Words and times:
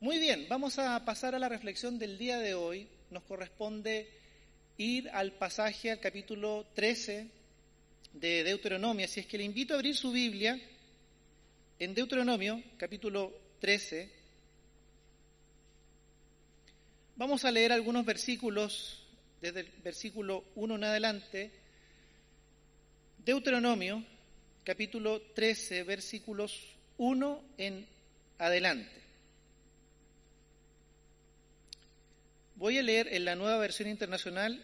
Muy 0.00 0.20
bien, 0.20 0.46
vamos 0.48 0.78
a 0.78 1.04
pasar 1.04 1.34
a 1.34 1.40
la 1.40 1.48
reflexión 1.48 1.98
del 1.98 2.18
día 2.18 2.38
de 2.38 2.54
hoy. 2.54 2.86
Nos 3.10 3.24
corresponde 3.24 4.08
ir 4.76 5.10
al 5.10 5.32
pasaje, 5.32 5.90
al 5.90 5.98
capítulo 5.98 6.66
13 6.74 7.26
de 8.12 8.44
Deuteronomio. 8.44 9.06
Así 9.06 9.18
es 9.18 9.26
que 9.26 9.38
le 9.38 9.42
invito 9.42 9.74
a 9.74 9.78
abrir 9.78 9.96
su 9.96 10.12
Biblia 10.12 10.56
en 11.80 11.94
Deuteronomio, 11.94 12.62
capítulo 12.76 13.36
13. 13.58 14.08
Vamos 17.16 17.44
a 17.44 17.50
leer 17.50 17.72
algunos 17.72 18.06
versículos 18.06 19.02
desde 19.40 19.60
el 19.62 19.68
versículo 19.82 20.44
1 20.54 20.76
en 20.76 20.84
adelante. 20.84 21.50
Deuteronomio, 23.24 24.04
capítulo 24.62 25.20
13, 25.34 25.82
versículos 25.82 26.76
1 26.98 27.42
en 27.58 27.84
adelante. 28.38 28.97
Voy 32.58 32.76
a 32.76 32.82
leer 32.82 33.06
en 33.14 33.24
la 33.24 33.36
nueva 33.36 33.56
versión 33.58 33.88
internacional 33.88 34.60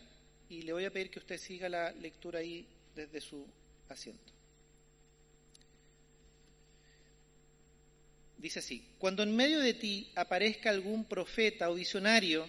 y 0.49 0.63
le 0.63 0.73
voy 0.73 0.85
a 0.85 0.91
pedir 0.91 1.11
que 1.11 1.21
usted 1.21 1.39
siga 1.39 1.69
la 1.69 1.93
lectura 1.93 2.41
ahí 2.41 2.67
desde 2.97 3.21
su 3.21 3.47
asiento. 3.89 4.33
Dice 8.37 8.59
así, 8.59 8.85
cuando 8.99 9.23
en 9.23 9.37
medio 9.37 9.61
de 9.61 9.75
ti 9.75 10.11
aparezca 10.17 10.71
algún 10.71 11.05
profeta 11.05 11.71
o 11.71 11.75
visionario 11.75 12.49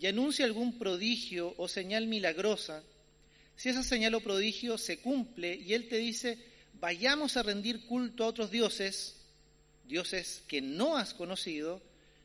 y 0.00 0.08
anuncie 0.08 0.44
algún 0.44 0.76
prodigio 0.76 1.54
o 1.56 1.68
señal 1.68 2.08
milagrosa, 2.08 2.82
si 3.54 3.68
esa 3.68 3.84
señal 3.84 4.16
o 4.16 4.20
prodigio 4.20 4.76
se 4.76 4.98
cumple 4.98 5.54
y 5.54 5.72
él 5.74 5.86
te 5.86 5.98
dice, 5.98 6.36
vayamos 6.80 7.36
a 7.36 7.44
rendir 7.44 7.86
culto 7.86 8.24
a 8.24 8.26
otros 8.26 8.50
dioses, 8.50 9.20
dioses 9.86 10.42
que 10.48 10.60
no 10.60 10.96
has 10.96 11.14
conocido, 11.14 11.80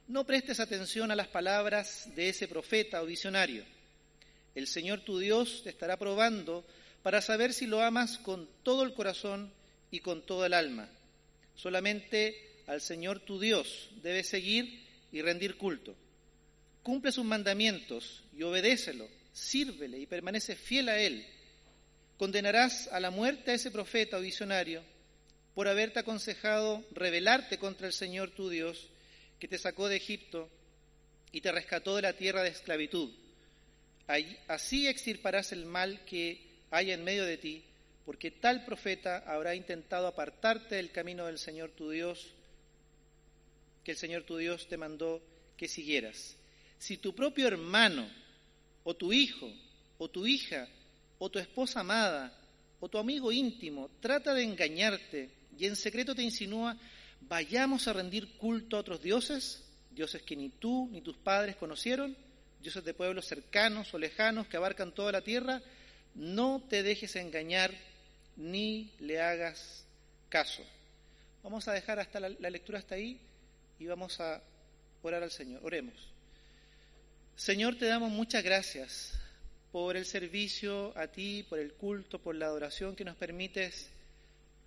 no 0.10 0.26
prestes 0.26 0.60
atención 0.60 1.12
a 1.12 1.16
las 1.16 1.28
palabras 1.28 2.10
de 2.16 2.30
ese 2.30 2.48
profeta 2.48 3.04
o 3.04 3.06
visionario. 3.06 3.64
El 4.56 4.66
Señor 4.66 5.02
tu 5.02 5.20
Dios 5.20 5.62
te 5.64 5.70
estará 5.70 5.98
probando 5.98 6.66
para 7.04 7.22
saber 7.22 7.54
si 7.54 7.68
lo 7.68 7.80
amas 7.82 8.18
con 8.18 8.50
todo 8.64 8.82
el 8.82 8.96
corazón 8.96 9.54
y 9.92 10.00
con 10.00 10.26
todo 10.26 10.48
el 10.48 10.56
alma. 10.56 10.90
Solamente 11.56 12.64
al 12.66 12.82
Señor 12.82 13.20
tu 13.20 13.40
Dios 13.40 13.92
debes 14.02 14.28
seguir 14.28 14.84
y 15.12 15.22
rendir 15.22 15.58
culto. 15.58 15.96
Cumple 16.82 17.12
sus 17.12 17.26
mandamientos 17.26 18.24
y 18.36 18.42
obedécelo, 18.42 19.08
sírvele 19.32 20.00
y 20.00 20.08
permanece 20.08 20.56
fiel 20.56 20.90
a 20.90 21.00
Él. 21.00 21.24
Condenarás 22.18 22.88
a 22.88 23.00
la 23.00 23.12
muerte 23.12 23.52
a 23.52 23.54
ese 23.54 23.70
profeta 23.70 24.18
o 24.18 24.22
visionario 24.22 24.84
por 25.54 25.68
haberte 25.68 26.00
aconsejado 26.00 26.84
rebelarte 26.94 27.60
contra 27.60 27.86
el 27.86 27.94
Señor 27.94 28.32
tu 28.32 28.50
Dios 28.50 28.90
que 29.40 29.48
te 29.48 29.58
sacó 29.58 29.88
de 29.88 29.96
Egipto 29.96 30.50
y 31.32 31.42
te 31.42 31.52
rescató 31.52 31.96
de 31.96 32.02
la 32.02 32.14
tierra 32.14 32.44
de 32.44 32.50
esclavitud. 32.50 33.12
Así 34.48 34.88
extirparás 34.88 35.52
el 35.52 35.66
mal 35.66 36.04
que 36.06 36.42
hay 36.72 36.92
en 36.92 37.04
medio 37.04 37.26
de 37.26 37.38
ti, 37.38 37.64
porque 38.06 38.32
tal 38.32 38.66
profeta 38.66 39.20
habrá 39.28 39.56
intentado 39.56 40.08
apartarte 40.08 40.76
del 40.76 40.92
camino 40.92 41.28
del 41.28 41.38
Señor 41.38 41.72
tu 41.72 41.92
Dios, 41.92 42.28
que 43.84 43.92
el 43.92 43.98
Señor 43.98 44.24
tu 44.24 44.38
Dios 44.38 44.68
te 44.68 44.78
mandó 44.78 45.22
que 45.56 45.68
siguieras. 45.68 46.36
Si 46.80 46.98
tu 46.98 47.14
propio 47.14 47.48
hermano, 47.48 48.10
o 48.84 48.96
tu 48.96 49.14
hijo, 49.14 49.52
o 50.00 50.10
tu 50.10 50.26
hija, 50.26 50.68
o 51.20 51.30
tu 51.30 51.38
esposa 51.38 51.82
amada, 51.82 52.36
o 52.80 52.90
tu 52.90 52.98
amigo 52.98 53.32
íntimo 53.32 53.92
trata 54.00 54.34
de 54.34 54.44
engañarte 54.44 55.30
y 55.58 55.66
en 55.66 55.76
secreto 55.76 56.16
te 56.16 56.24
insinúa, 56.24 56.78
vayamos 57.22 57.88
a 57.88 57.94
rendir 57.94 58.38
culto 58.38 58.78
a 58.78 58.80
otros 58.80 59.02
dioses, 59.02 59.64
dioses 59.92 60.22
que 60.22 60.36
ni 60.36 60.50
tú 60.50 60.90
ni 60.92 61.02
tus 61.02 61.18
padres 61.18 61.56
conocieron, 61.56 62.16
dioses 62.62 62.84
de 62.84 62.94
pueblos 62.94 63.26
cercanos 63.26 63.94
o 63.94 63.98
lejanos 63.98 64.48
que 64.48 64.58
abarcan 64.58 64.94
toda 64.94 65.12
la 65.12 65.22
tierra, 65.22 65.62
no 66.16 66.64
te 66.70 66.84
dejes 66.84 67.16
engañar 67.16 67.72
ni 68.36 68.92
le 69.00 69.22
hagas 69.22 69.86
caso. 70.30 70.64
Vamos 71.44 71.68
a 71.68 71.74
dejar 71.74 72.00
hasta 72.00 72.20
la, 72.20 72.50
lectura 72.50 72.80
hasta 72.80 72.96
ahí 72.96 73.20
y 73.80 73.86
vamos 73.86 74.20
a 74.20 74.42
orar 75.02 75.24
al 75.24 75.32
Señor. 75.32 75.62
Oremos. 75.64 75.96
Señor, 77.36 77.78
te 77.78 77.86
damos 77.86 78.12
muchas 78.12 78.44
gracias 78.44 79.14
por 79.72 79.96
el 79.96 80.06
servicio 80.06 80.98
a 80.98 81.08
ti, 81.08 81.46
por 81.48 81.60
el 81.60 81.74
culto, 81.74 82.20
por 82.20 82.36
la 82.36 82.48
adoración 82.48 82.96
que 82.96 83.06
nos 83.06 83.16
permites, 83.16 83.90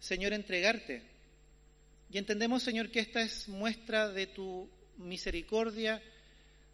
Señor, 0.01 0.33
entregarte 0.33 1.03
y 2.13 2.19
entendemos, 2.19 2.63
Señor, 2.63 2.91
que 2.91 3.01
esta 3.01 3.23
es 3.23 3.49
muestra 3.49 4.11
de 4.11 4.27
tu 4.27 4.69
misericordia, 4.99 6.03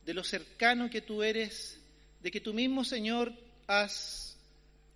de 0.05 0.13
lo 0.13 0.25
cercano 0.25 0.91
que 0.91 1.01
tú 1.01 1.23
eres, 1.23 1.79
de 2.21 2.33
que 2.33 2.41
tú 2.41 2.53
mismo, 2.53 2.85
Señor, 2.85 3.33
has, 3.69 4.37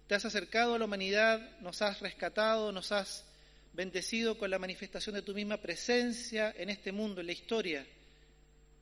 te 0.08 0.16
has 0.16 0.24
acercado 0.24 0.74
a 0.74 0.80
la 0.80 0.86
humanidad, 0.86 1.60
nos 1.60 1.80
has 1.80 2.00
rescatado, 2.00 2.72
nos 2.72 2.90
has 2.90 3.24
bendecido 3.72 4.36
con 4.36 4.50
la 4.50 4.58
manifestación 4.58 5.14
de 5.14 5.22
tu 5.22 5.32
misma 5.32 5.58
presencia 5.58 6.52
en 6.56 6.70
este 6.70 6.90
mundo, 6.90 7.20
en 7.20 7.28
la 7.28 7.32
historia. 7.32 7.86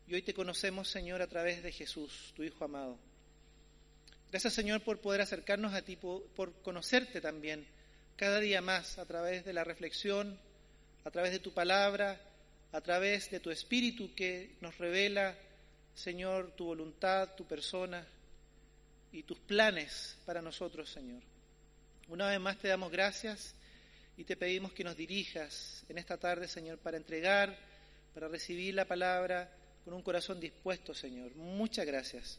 Y 0.09 0.15
hoy 0.15 0.23
te 0.23 0.33
conocemos, 0.33 0.89
Señor, 0.89 1.21
a 1.21 1.27
través 1.27 1.63
de 1.63 1.73
Jesús, 1.73 2.33
tu 2.35 2.43
Hijo 2.43 2.65
amado. 2.65 2.99
Gracias, 4.31 4.55
Señor, 4.55 4.81
por 4.81 5.01
poder 5.01 5.21
acercarnos 5.21 5.75
a 5.75 5.83
ti, 5.83 5.97
por, 5.97 6.25
por 6.29 6.55
conocerte 6.63 7.21
también 7.21 7.67
cada 8.17 8.41
día 8.41 8.63
más 8.63 8.99
a 8.99 9.05
través 9.05 9.45
de 9.45 9.53
la 9.53 9.63
reflexión, 9.63 10.39
a 11.05 11.11
través 11.11 11.33
de 11.33 11.39
tu 11.39 11.53
palabra, 11.53 12.21
a 12.73 12.81
través 12.81 13.31
de 13.31 13.41
tu 13.41 13.51
espíritu 13.51 14.15
que 14.15 14.57
nos 14.61 14.77
revela, 14.79 15.37
Señor, 15.95 16.53
tu 16.53 16.67
voluntad, 16.67 17.35
tu 17.35 17.45
persona 17.47 18.07
y 19.13 19.23
tus 19.23 19.39
planes 19.39 20.17
para 20.25 20.41
nosotros, 20.41 20.91
Señor. 20.91 21.21
Una 22.09 22.29
vez 22.29 22.41
más 22.41 22.59
te 22.59 22.69
damos 22.69 22.91
gracias 22.91 23.55
y 24.17 24.25
te 24.25 24.37
pedimos 24.37 24.73
que 24.73 24.85
nos 24.85 24.97
dirijas 24.97 25.85
en 25.89 25.99
esta 25.99 26.17
tarde, 26.17 26.49
Señor, 26.49 26.79
para 26.79 26.97
entregar, 26.97 27.57
para 28.15 28.29
recibir 28.29 28.75
la 28.75 28.85
palabra 28.85 29.51
con 29.85 29.95
un 29.95 30.03
corazón 30.03 30.39
dispuesto, 30.41 30.95
Señor. 30.95 31.35
Muchas 31.37 31.87
gracias. 31.87 32.39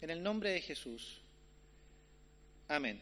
En 0.00 0.10
el 0.10 0.22
nombre 0.22 0.50
de 0.50 0.62
Jesús. 0.62 1.20
Amén. 2.68 3.00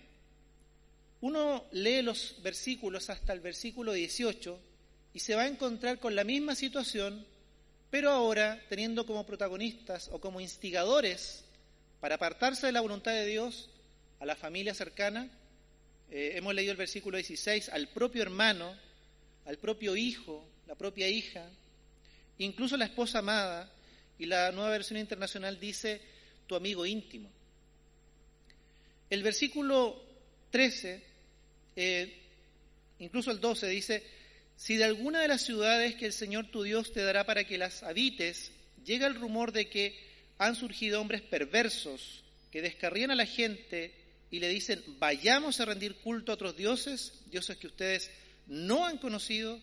Uno 1.21 1.67
lee 1.73 2.03
los 2.03 2.37
versículos 2.43 3.11
hasta 3.11 3.33
el 3.33 3.41
versículo 3.41 3.93
18 3.93 4.68
y 5.19 5.21
se 5.21 5.35
va 5.35 5.43
a 5.43 5.49
encontrar 5.49 5.99
con 5.99 6.15
la 6.15 6.23
misma 6.23 6.55
situación, 6.55 7.27
pero 7.91 8.11
ahora 8.13 8.63
teniendo 8.69 9.05
como 9.05 9.27
protagonistas 9.27 10.11
o 10.13 10.21
como 10.21 10.41
instigadores 10.41 11.45
para 11.99 12.15
apartarse 12.15 12.67
de 12.67 12.73
la 12.73 12.83
voluntad 12.83 13.11
de 13.11 13.27
Dios 13.27 13.69
a 14.21 14.27
la 14.27 14.37
familia 14.37 14.75
cercana. 14.75 15.29
Eh, 16.09 16.35
hemos 16.37 16.55
leído 16.55 16.71
el 16.71 16.79
versículo 16.79 17.17
16, 17.17 17.69
al 17.71 17.89
propio 17.89 18.23
hermano, 18.23 18.77
al 19.45 19.59
propio 19.59 19.97
hijo, 19.97 20.49
la 20.69 20.77
propia 20.77 21.09
hija, 21.09 21.51
incluso 22.39 22.77
la 22.77 22.85
esposa 22.85 23.19
amada, 23.19 23.69
y 24.21 24.27
la 24.27 24.53
nueva 24.53 24.71
versión 24.71 25.01
internacional 25.01 25.59
dice 25.59 26.01
tu 26.47 26.55
amigo 26.55 26.87
íntimo. 26.87 27.29
El 29.11 29.25
versículo 29.25 30.01
13, 30.51 31.03
eh, 31.75 32.19
incluso 33.01 33.33
el 33.33 33.41
12, 33.41 33.67
dice, 33.67 34.18
si 34.59 34.77
de 34.77 34.85
alguna 34.85 35.21
de 35.21 35.29
las 35.29 35.43
ciudades 35.43 35.95
que 35.95 36.07
el 36.07 36.13
Señor 36.13 36.51
tu 36.51 36.65
Dios 36.65 36.93
te 36.93 37.05
dará 37.05 37.25
para 37.25 37.45
que 37.45 37.59
las 37.59 37.85
habites, 37.85 38.51
llega 38.85 39.07
el 39.07 39.15
rumor 39.15 39.53
de 39.53 39.69
que 39.69 39.97
han 40.37 40.57
surgido 40.57 41.01
hombres 41.01 41.23
perversos 41.23 42.25
que 42.51 42.61
descarrían 42.61 43.13
a 43.13 43.15
la 43.15 43.25
gente 43.25 43.95
y 44.33 44.41
le 44.41 44.49
dicen, 44.49 44.83
vayamos 44.99 45.61
a 45.61 45.65
rendir 45.65 45.95
culto 45.99 46.33
a 46.33 46.35
otros 46.35 46.57
dioses, 46.57 47.13
dioses 47.31 47.57
que 47.57 47.69
ustedes 47.69 48.11
no 48.49 48.85
han 48.85 48.99
conocido, 48.99 49.61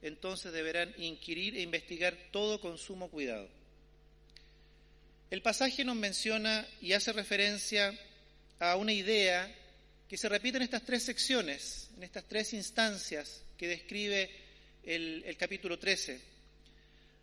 entonces 0.00 0.50
deberán 0.50 0.94
inquirir 0.96 1.54
e 1.54 1.60
investigar 1.60 2.16
todo 2.32 2.58
con 2.58 2.78
sumo 2.78 3.10
cuidado. 3.10 3.50
El 5.30 5.42
pasaje 5.42 5.84
nos 5.84 5.96
menciona 5.96 6.66
y 6.80 6.94
hace 6.94 7.12
referencia 7.12 7.92
a 8.60 8.76
una 8.76 8.94
idea 8.94 9.54
que 10.08 10.16
se 10.16 10.30
repite 10.30 10.56
en 10.56 10.62
estas 10.62 10.86
tres 10.86 11.02
secciones, 11.02 11.90
en 11.98 12.02
estas 12.02 12.24
tres 12.24 12.54
instancias 12.54 13.42
que 13.58 13.68
describe 13.68 14.30
el, 14.84 15.36
capítulo 15.36 15.78
13. 15.78 16.20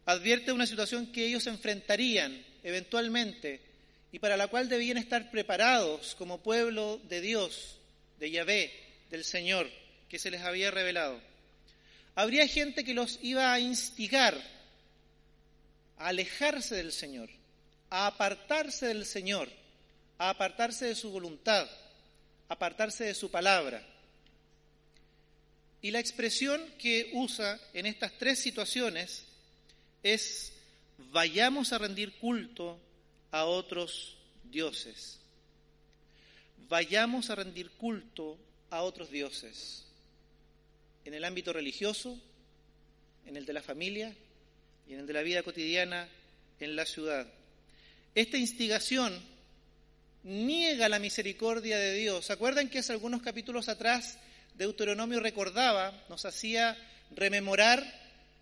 Advierte 0.06 0.52
una 0.52 0.68
situación 0.68 1.12
que 1.12 1.26
ellos 1.26 1.48
enfrentarían 1.48 2.46
eventualmente 2.62 3.62
y 4.12 4.20
para 4.20 4.38
la 4.38 4.48
cual 4.48 4.70
debían 4.70 4.98
estar 4.98 5.32
preparados 5.32 6.14
como 6.16 6.44
pueblo 6.44 7.00
de 7.10 7.22
Dios, 7.22 7.78
de 8.20 8.30
Yahvé, 8.30 8.72
del 9.10 9.24
Señor, 9.24 9.70
que 10.10 10.20
se 10.20 10.30
les 10.30 10.42
había 10.42 10.72
revelado. 10.72 11.20
Habría 12.14 12.48
gente 12.48 12.84
que 12.84 12.94
los 12.94 13.18
iba 13.22 13.52
a 13.54 13.60
instigar 13.60 14.36
a 15.98 16.10
alejarse 16.10 16.76
del 16.76 16.92
Señor, 16.92 17.30
a 17.90 18.08
apartarse 18.08 18.88
del 18.88 19.06
Señor, 19.06 19.50
a 20.18 20.30
apartarse 20.30 20.86
de 20.86 20.96
su 20.96 21.12
voluntad, 21.12 21.68
a 22.50 22.54
apartarse 22.54 23.06
de 23.06 23.14
su 23.14 23.32
palabra. 23.32 23.86
Y 25.86 25.92
la 25.92 26.00
expresión 26.00 26.60
que 26.80 27.12
usa 27.14 27.62
en 27.72 27.86
estas 27.86 28.18
tres 28.18 28.40
situaciones 28.40 29.24
es 30.02 30.52
vayamos 31.12 31.74
a 31.74 31.78
rendir 31.78 32.14
culto 32.14 32.80
a 33.30 33.46
otros 33.46 34.18
dioses. 34.46 35.20
Vayamos 36.68 37.30
a 37.30 37.36
rendir 37.36 37.70
culto 37.70 38.36
a 38.72 38.82
otros 38.82 39.12
dioses. 39.12 39.86
En 41.04 41.14
el 41.14 41.24
ámbito 41.24 41.54
religioso, 41.54 42.20
en 43.28 43.38
el 43.38 43.46
de 43.46 43.54
la 43.54 43.62
familia 43.62 44.12
y 44.88 44.94
en 44.94 45.02
el 45.02 45.06
de 45.06 45.14
la 45.14 45.22
vida 45.22 45.44
cotidiana 45.44 46.10
en 46.60 46.76
la 46.76 46.88
ciudad. 46.88 47.32
Esta 48.16 48.40
instigación 48.40 49.14
niega 50.24 50.90
la 50.90 50.98
misericordia 50.98 51.78
de 51.78 51.94
Dios. 51.94 52.26
¿Se 52.26 52.34
acuerdan 52.34 52.72
que 52.72 52.80
hace 52.80 52.92
algunos 52.92 53.22
capítulos 53.22 53.70
atrás 53.70 54.18
Deuteronomio 54.58 55.20
recordaba, 55.20 55.94
nos 56.10 56.26
hacía 56.26 56.78
rememorar 57.12 57.84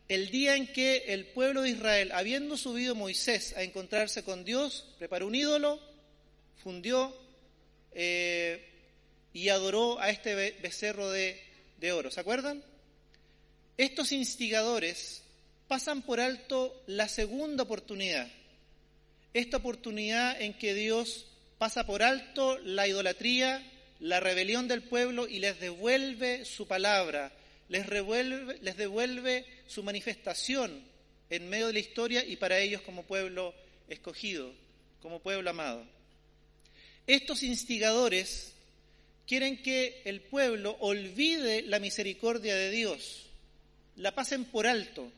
el 0.08 0.30
día 0.30 0.56
en 0.56 0.68
que 0.68 1.06
el 1.08 1.26
pueblo 1.28 1.62
de 1.64 1.70
Israel, 1.72 2.12
habiendo 2.12 2.58
subido 2.58 2.94
Moisés 2.94 3.56
a 3.58 3.64
encontrarse 3.64 4.24
con 4.24 4.44
Dios, 4.46 4.86
preparó 5.00 5.28
un 5.28 5.36
ídolo, 5.36 5.80
fundió 6.64 7.16
eh, 7.94 8.64
y 9.34 9.50
adoró 9.50 10.00
a 10.00 10.10
este 10.10 10.36
becerro 10.62 11.10
de, 11.10 11.42
de 11.80 11.92
oro. 11.92 12.12
¿Se 12.12 12.20
acuerdan? 12.20 12.64
Estos 13.78 14.12
instigadores 14.12 15.24
pasan 15.68 16.04
por 16.04 16.20
alto 16.20 16.84
la 16.86 17.08
segunda 17.08 17.64
oportunidad, 17.64 18.28
esta 19.34 19.58
oportunidad 19.58 20.40
en 20.40 20.54
que 20.54 20.76
Dios 20.76 21.26
pasa 21.58 21.86
por 21.88 22.04
alto 22.04 22.60
la 22.60 22.88
idolatría, 22.88 23.64
la 24.04 24.20
rebelión 24.20 24.68
del 24.68 24.82
pueblo 24.84 25.30
y 25.30 25.40
les 25.40 25.62
devuelve 25.62 26.44
su 26.44 26.68
palabra, 26.68 27.32
les, 27.70 27.88
devuelve 27.88 29.46
su 29.66 29.82
manifestación 29.82 30.84
en 31.30 31.50
medio 31.50 31.68
de 31.68 31.74
la 31.74 31.80
historia 31.80 32.26
y 32.26 32.36
para 32.36 32.60
ellos 32.60 32.82
como 32.82 33.04
pueblo 33.04 33.56
escogido, 33.88 34.54
como 35.02 35.22
pueblo 35.22 35.50
amado. 35.50 35.86
Estos 37.08 37.44
instigadores 37.44 38.52
quieren 39.26 39.64
que 39.64 40.02
el 40.04 40.20
pueblo 40.20 40.76
olvide 40.82 41.62
la 41.62 41.80
misericordia 41.80 42.56
de 42.56 42.72
Dios, 42.72 43.28
la 43.96 44.14
pasen 44.14 44.44
por 44.44 44.68
alto. 44.68 45.10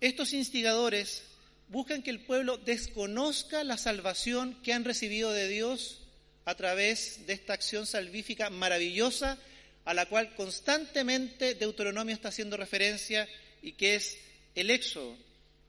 Estos 0.00 0.32
instigadores 0.32 1.22
buscan 1.68 2.02
que 2.02 2.10
el 2.10 2.18
pueblo 2.18 2.56
desconozca 2.56 3.62
la 3.62 3.76
salvación 3.76 4.60
que 4.64 4.72
han 4.72 4.84
recibido 4.84 5.30
de 5.30 5.46
Dios 5.46 6.01
a 6.44 6.54
través 6.54 7.26
de 7.26 7.32
esta 7.32 7.52
acción 7.52 7.86
salvífica 7.86 8.50
maravillosa 8.50 9.38
a 9.84 9.94
la 9.94 10.06
cual 10.06 10.34
constantemente 10.34 11.54
Deuteronomio 11.54 12.14
está 12.14 12.28
haciendo 12.28 12.56
referencia 12.56 13.28
y 13.62 13.72
que 13.72 13.96
es 13.96 14.18
el 14.54 14.70
éxodo. 14.70 15.16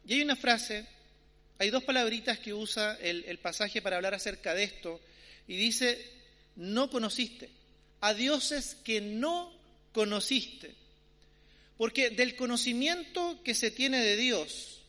Y 0.06 0.14
hay 0.14 0.22
una 0.22 0.36
frase, 0.36 0.86
hay 1.58 1.70
dos 1.70 1.84
palabritas 1.84 2.40
que 2.40 2.54
usa 2.54 2.98
el, 3.02 3.24
el 3.26 3.40
pasaje 3.40 3.82
para 3.82 3.96
hablar 3.96 4.14
acerca 4.14 4.54
de 4.54 4.64
esto, 4.64 5.00
y 5.48 5.58
dice, 5.58 6.00
no 6.56 6.90
conociste, 6.90 7.50
a 8.02 8.14
dioses 8.14 8.76
que 8.84 9.02
no 9.02 9.52
conociste. 9.92 10.76
Porque 11.78 12.12
del 12.12 12.36
conocimiento 12.36 13.42
que 13.44 13.56
se 13.56 13.72
tiene 13.72 14.02
de 14.02 14.16
Dios, 14.16 14.82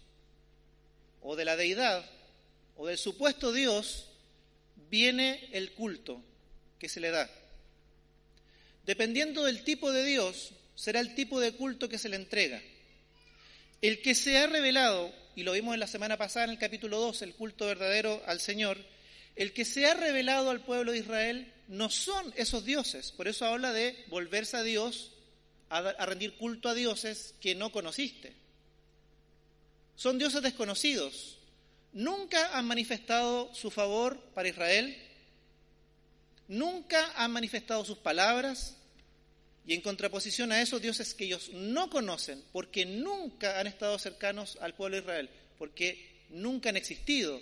o 1.22 1.36
de 1.36 1.44
la 1.44 1.56
deidad, 1.56 2.08
o 2.76 2.86
del 2.86 2.98
supuesto 2.98 3.52
Dios, 3.52 4.08
viene 4.94 5.48
el 5.50 5.72
culto 5.72 6.22
que 6.78 6.88
se 6.88 7.00
le 7.00 7.10
da. 7.10 7.28
Dependiendo 8.86 9.42
del 9.42 9.64
tipo 9.64 9.90
de 9.90 10.04
Dios, 10.04 10.52
será 10.76 11.00
el 11.00 11.16
tipo 11.16 11.40
de 11.40 11.50
culto 11.50 11.88
que 11.88 11.98
se 11.98 12.08
le 12.08 12.14
entrega. 12.14 12.62
El 13.82 14.00
que 14.02 14.14
se 14.14 14.38
ha 14.38 14.46
revelado, 14.46 15.12
y 15.34 15.42
lo 15.42 15.50
vimos 15.50 15.74
en 15.74 15.80
la 15.80 15.88
semana 15.88 16.16
pasada 16.16 16.44
en 16.44 16.52
el 16.52 16.58
capítulo 16.60 17.00
2, 17.00 17.22
el 17.22 17.34
culto 17.34 17.66
verdadero 17.66 18.22
al 18.26 18.38
Señor, 18.38 18.78
el 19.34 19.52
que 19.52 19.64
se 19.64 19.84
ha 19.86 19.94
revelado 19.94 20.50
al 20.50 20.60
pueblo 20.60 20.92
de 20.92 20.98
Israel 20.98 21.52
no 21.66 21.90
son 21.90 22.32
esos 22.36 22.64
dioses. 22.64 23.10
Por 23.10 23.26
eso 23.26 23.46
habla 23.46 23.72
de 23.72 23.96
volverse 24.06 24.58
a 24.58 24.62
Dios, 24.62 25.10
a, 25.70 26.06
rendir 26.06 26.36
culto 26.36 26.68
a 26.68 26.74
dioses 26.74 27.34
que 27.40 27.56
no 27.56 27.72
conociste. 27.72 28.32
Son 29.96 30.20
dioses 30.20 30.40
desconocidos. 30.40 31.40
Nunca 31.94 32.58
han 32.58 32.66
manifestado 32.66 33.54
su 33.54 33.70
favor 33.70 34.18
para 34.34 34.48
Israel, 34.48 34.96
nunca 36.48 37.12
han 37.16 37.30
manifestado 37.30 37.84
sus 37.84 37.98
palabras. 37.98 38.76
Y 39.66 39.72
en 39.72 39.80
contraposición 39.80 40.52
a 40.52 40.60
esos 40.60 40.82
dioses 40.82 41.14
que 41.14 41.24
ellos 41.24 41.48
no 41.54 41.88
conocen 41.88 42.44
porque 42.52 42.84
nunca 42.84 43.58
han 43.58 43.66
estado 43.66 43.98
cercanos 43.98 44.58
al 44.60 44.74
pueblo 44.74 44.96
de 44.96 45.02
Israel, 45.02 45.30
porque 45.56 46.26
nunca 46.28 46.68
han 46.68 46.76
existido, 46.76 47.40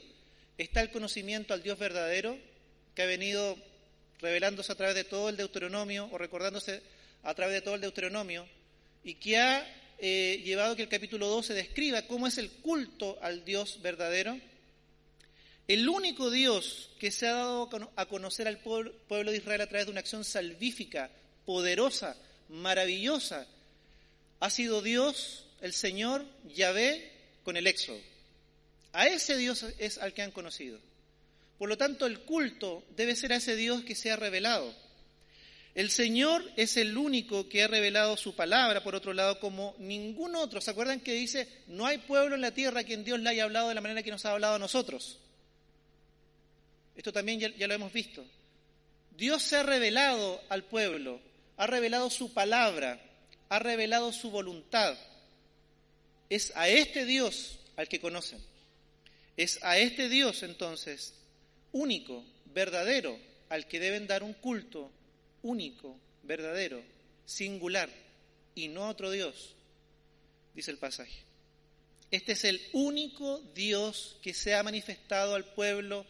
está 0.57 0.83
el 0.83 0.93
conocimiento 0.93 1.53
al 1.53 1.65
Dios 1.65 1.79
verdadero 1.79 2.39
que 2.95 3.03
ha 3.03 3.07
venido 3.07 3.57
revelándose 4.21 4.71
a 4.71 4.77
través 4.77 4.95
de 4.95 5.05
todo 5.05 5.31
el 5.31 5.37
Deuteronomio 5.37 6.09
o 6.13 6.19
recordándose 6.19 6.83
a 7.23 7.35
través 7.35 7.55
de 7.55 7.63
todo 7.63 7.75
el 7.75 7.81
Deuteronomio 7.81 8.47
y 9.03 9.15
que 9.15 9.39
ha 9.39 9.67
eh, 10.03 10.43
llevado 10.45 10.77
que 10.77 10.83
el 10.83 10.91
capítulo 10.91 11.29
12 11.29 11.55
describa 11.55 12.03
cómo 12.03 12.27
es 12.27 12.37
el 12.37 12.51
culto 12.51 13.19
al 13.23 13.47
Dios 13.47 13.81
verdadero 13.81 14.39
el 15.69 15.89
único 15.89 16.31
Dios 16.31 16.91
que 16.99 17.11
se 17.11 17.27
ha 17.27 17.35
dado 17.35 17.71
a 17.97 18.07
conocer 18.07 18.49
al 18.49 18.59
pueblo 18.59 19.31
de 19.31 19.37
Israel 19.37 19.61
a 19.61 19.69
través 19.69 19.87
de 19.87 19.93
una 19.93 20.01
acción 20.01 20.25
salvífica, 20.25 21.11
poderosa, 21.47 22.17
maravillosa, 22.49 23.47
ha 24.41 24.51
sido 24.51 24.83
Dios, 24.83 25.47
el 25.61 25.73
Señor, 25.73 26.27
Yahvé, 26.55 27.11
con 27.45 27.57
el 27.57 27.67
éxodo. 27.67 28.01
A 28.93 29.07
ese 29.07 29.37
Dios 29.37 29.65
es 29.79 29.99
al 29.99 30.13
que 30.13 30.23
han 30.23 30.33
conocido. 30.33 30.79
Por 31.59 31.69
lo 31.69 31.79
tanto, 31.79 32.07
el 32.07 32.21
culto 32.21 32.85
debe 32.97 33.15
ser 33.15 33.33
a 33.33 33.37
ese 33.37 33.55
Dios 33.55 33.83
que 33.85 33.95
se 33.95 34.11
ha 34.11 34.17
revelado. 34.17 34.75
El 35.75 35.91
Señor 35.91 36.45
es 36.57 36.77
el 36.77 36.99
único 36.99 37.49
que 37.49 37.63
ha 37.63 37.69
revelado 37.69 38.19
su 38.19 38.37
palabra, 38.37 38.83
por 38.83 38.95
otro 38.95 39.15
lado, 39.15 39.41
como 39.41 39.75
ningún 39.79 40.37
otro. 40.37 40.61
¿Se 40.61 40.71
acuerdan 40.71 41.01
que 41.01 41.15
dice, 41.15 41.49
no 41.67 41.87
hay 41.87 41.97
pueblo 41.99 42.35
en 42.35 42.43
la 42.43 42.53
tierra 42.53 42.81
a 42.81 42.85
quien 42.85 43.05
Dios 43.05 43.19
le 43.21 43.31
haya 43.31 43.45
hablado 43.45 43.71
de 43.71 43.75
la 43.75 43.81
manera 43.81 44.03
que 44.03 44.11
nos 44.11 44.25
ha 44.27 44.33
hablado 44.33 44.57
a 44.57 44.59
nosotros? 44.59 45.19
Esto 46.95 47.11
también 47.11 47.41
ya, 47.41 47.67
lo 47.67 47.73
hemos 47.73 47.93
visto. 47.93 48.23
Dios 49.17 49.43
se 49.43 49.57
ha 49.57 49.63
revelado 49.63 50.43
al 50.51 50.65
pueblo, 50.65 51.21
ha 51.57 51.67
revelado 51.67 52.11
su 52.11 52.35
palabra, 52.35 53.01
ha 53.49 53.59
revelado 53.59 54.13
su 54.13 54.31
voluntad. 54.31 54.99
Es 56.29 56.53
a 56.55 56.69
este 56.69 57.07
Dios 57.07 57.59
al 57.77 57.89
que 57.89 58.01
conocen. 58.01 58.41
Es 59.39 59.59
a 59.63 59.79
este 59.79 60.11
Dios 60.11 60.43
entonces, 60.43 61.15
único, 61.73 62.23
verdadero, 62.45 63.19
al 63.49 63.67
que 63.67 63.81
deben 63.81 64.07
dar 64.07 64.23
un 64.23 64.35
culto 64.35 64.91
único, 65.43 65.99
verdadero, 66.23 66.83
singular, 67.25 67.91
y 68.55 68.69
no 68.69 68.85
a 68.85 68.91
otro 68.91 69.11
Dios, 69.11 69.55
dice 70.55 70.71
el 70.71 70.79
pasaje. 70.79 71.25
Este 72.11 72.33
es 72.33 72.45
el 72.45 72.61
único 72.73 73.41
Dios 73.55 74.19
que 74.23 74.35
se 74.35 74.55
ha 74.55 74.63
manifestado 74.63 75.35
al 75.35 75.45
pueblo 75.45 76.05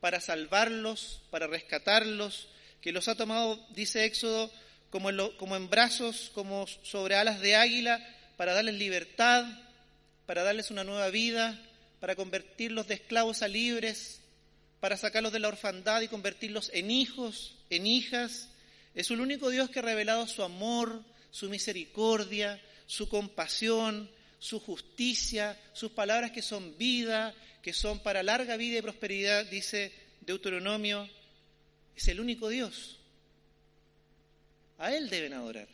para 0.00 0.20
salvarlos, 0.20 1.20
para 1.30 1.46
rescatarlos, 1.46 2.48
que 2.80 2.92
los 2.92 3.06
ha 3.08 3.14
tomado, 3.14 3.64
dice 3.74 4.04
Éxodo, 4.04 4.50
como 4.90 5.10
en, 5.10 5.18
como 5.36 5.56
en 5.56 5.70
brazos, 5.70 6.30
como 6.34 6.66
sobre 6.82 7.16
alas 7.16 7.40
de 7.40 7.54
águila, 7.54 8.04
para 8.36 8.54
darles 8.54 8.74
libertad, 8.74 9.44
para 10.26 10.42
darles 10.42 10.70
una 10.70 10.84
nueva 10.84 11.08
vida, 11.10 11.60
para 12.00 12.16
convertirlos 12.16 12.88
de 12.88 12.94
esclavos 12.94 13.42
a 13.42 13.48
libres, 13.48 14.20
para 14.80 14.96
sacarlos 14.96 15.32
de 15.32 15.38
la 15.38 15.48
orfandad 15.48 16.00
y 16.00 16.08
convertirlos 16.08 16.70
en 16.74 16.90
hijos, 16.90 17.54
en 17.70 17.86
hijas. 17.86 18.48
Es 18.94 19.10
el 19.10 19.20
único 19.20 19.50
Dios 19.50 19.70
que 19.70 19.78
ha 19.78 19.82
revelado 19.82 20.26
su 20.26 20.42
amor, 20.42 21.02
su 21.30 21.48
misericordia, 21.48 22.60
su 22.86 23.08
compasión, 23.08 24.10
su 24.38 24.60
justicia, 24.60 25.58
sus 25.72 25.92
palabras 25.92 26.32
que 26.32 26.42
son 26.42 26.76
vida, 26.76 27.34
que 27.62 27.72
son 27.72 28.00
para 28.00 28.22
larga 28.22 28.56
vida 28.56 28.78
y 28.78 28.82
prosperidad, 28.82 29.46
dice 29.46 29.92
Deuteronomio, 30.20 31.08
es 31.96 32.08
el 32.08 32.20
único 32.20 32.48
Dios. 32.48 32.98
A 34.78 34.92
Él 34.94 35.08
deben 35.08 35.32
adorar. 35.32 35.68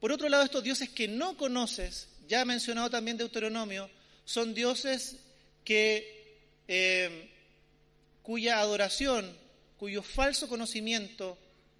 Por 0.00 0.12
otro 0.12 0.28
lado, 0.28 0.44
estos 0.44 0.62
dioses 0.62 0.90
que 0.90 1.08
no 1.08 1.36
conoces, 1.36 2.08
ya 2.28 2.44
mencionado 2.44 2.90
también 2.90 3.16
Deuteronomio, 3.16 3.90
son 4.24 4.54
dioses 4.54 5.16
que, 5.64 6.38
eh, 6.68 7.30
cuya 8.22 8.60
adoración, 8.60 9.36
cuyo 9.80 10.02
falso 10.02 10.46
conocimiento 10.46 11.38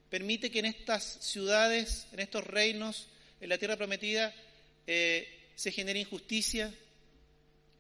permite 0.09 0.51
que 0.51 0.61
en 0.61 0.65
estas 0.65 1.05
ciudades, 1.21 2.07
en 2.13 2.21
estos 2.21 2.47
reinos, 2.47 3.09
en 3.43 3.51
la 3.51 3.59
tierra 3.59 3.77
prometida, 3.77 4.35
eh, 4.87 5.29
se 5.55 5.71
genere 5.71 6.01
injusticia, 6.01 6.73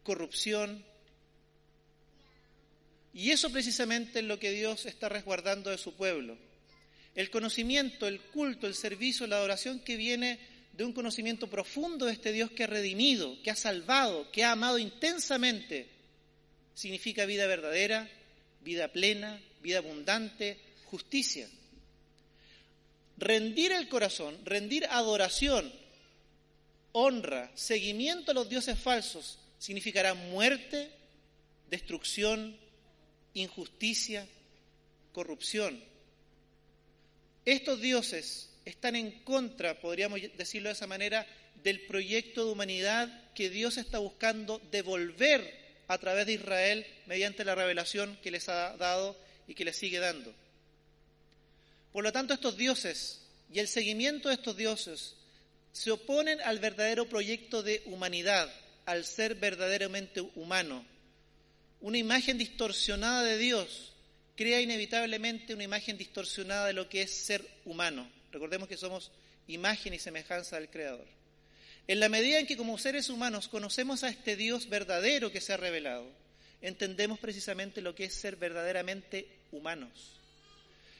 corrupción. 0.02 0.84
Y 3.14 3.30
eso 3.30 3.48
precisamente 3.48 4.18
es 4.18 4.26
lo 4.26 4.38
que 4.38 4.50
Dios 4.50 4.84
está 4.84 5.08
resguardando 5.08 5.70
de 5.70 5.78
su 5.78 5.94
pueblo. 5.94 6.36
El 7.14 7.30
conocimiento, 7.30 8.06
el 8.06 8.20
culto, 8.20 8.66
el 8.66 8.74
servicio, 8.74 9.26
la 9.26 9.36
adoración 9.36 9.80
que 9.80 9.96
viene 9.96 10.38
de 10.74 10.84
un 10.84 10.92
conocimiento 10.92 11.48
profundo 11.48 12.04
de 12.04 12.12
este 12.12 12.32
Dios 12.32 12.50
que 12.50 12.64
ha 12.64 12.66
redimido, 12.66 13.40
que 13.42 13.52
ha 13.52 13.56
salvado, 13.56 14.30
que 14.32 14.44
ha 14.44 14.52
amado 14.52 14.78
intensamente, 14.78 15.88
significa 16.74 17.24
vida 17.24 17.46
verdadera, 17.46 18.06
vida 18.62 18.88
plena, 18.88 19.40
vida 19.62 19.78
abundante, 19.78 20.58
justicia. 20.86 21.48
Rendir 23.16 23.72
el 23.72 23.88
corazón, 23.88 24.38
rendir 24.44 24.86
adoración, 24.86 25.72
honra, 26.92 27.50
seguimiento 27.54 28.30
a 28.30 28.34
los 28.34 28.48
dioses 28.48 28.78
falsos, 28.78 29.38
significará 29.58 30.14
muerte, 30.14 30.90
destrucción, 31.68 32.56
injusticia, 33.34 34.26
corrupción. 35.12 35.82
Estos 37.44 37.80
dioses 37.80 38.50
están 38.64 38.96
en 38.96 39.10
contra, 39.22 39.80
podríamos 39.80 40.20
decirlo 40.36 40.68
de 40.68 40.74
esa 40.74 40.86
manera, 40.86 41.26
del 41.62 41.80
proyecto 41.82 42.44
de 42.44 42.52
humanidad 42.52 43.32
que 43.34 43.50
Dios 43.50 43.76
está 43.76 43.98
buscando 43.98 44.60
devolver 44.70 45.58
a 45.88 45.98
través 45.98 46.26
de 46.26 46.34
Israel 46.34 46.86
mediante 47.06 47.44
la 47.44 47.54
revelación 47.54 48.18
que 48.22 48.30
les 48.30 48.48
ha 48.48 48.76
dado 48.76 49.16
y 49.50 49.54
que 49.54 49.64
les 49.64 49.76
sigue 49.76 49.98
dando. 49.98 50.32
Por 51.92 52.04
lo 52.04 52.12
tanto, 52.12 52.32
estos 52.32 52.56
dioses 52.56 53.20
y 53.52 53.58
el 53.58 53.66
seguimiento 53.66 54.28
de 54.28 54.36
estos 54.36 54.56
dioses 54.56 55.16
se 55.72 55.90
oponen 55.90 56.40
al 56.42 56.60
verdadero 56.60 57.08
proyecto 57.08 57.64
de 57.64 57.82
humanidad, 57.86 58.48
al 58.86 59.04
ser 59.04 59.34
verdaderamente 59.34 60.20
humano. 60.36 60.84
Una 61.80 61.98
imagen 61.98 62.38
distorsionada 62.38 63.24
de 63.24 63.38
Dios 63.38 63.92
crea 64.36 64.60
inevitablemente 64.60 65.52
una 65.52 65.64
imagen 65.64 65.98
distorsionada 65.98 66.68
de 66.68 66.74
lo 66.74 66.88
que 66.88 67.02
es 67.02 67.10
ser 67.10 67.44
humano. 67.64 68.08
Recordemos 68.30 68.68
que 68.68 68.76
somos 68.76 69.10
imagen 69.48 69.94
y 69.94 69.98
semejanza 69.98 70.60
del 70.60 70.70
Creador. 70.70 71.08
En 71.88 71.98
la 71.98 72.08
medida 72.08 72.38
en 72.38 72.46
que 72.46 72.56
como 72.56 72.78
seres 72.78 73.08
humanos 73.08 73.48
conocemos 73.48 74.04
a 74.04 74.10
este 74.10 74.36
Dios 74.36 74.68
verdadero 74.68 75.32
que 75.32 75.40
se 75.40 75.52
ha 75.52 75.56
revelado, 75.56 76.06
entendemos 76.62 77.18
precisamente 77.18 77.80
lo 77.80 77.96
que 77.96 78.04
es 78.04 78.14
ser 78.14 78.36
verdaderamente 78.36 79.39
humanos. 79.52 80.20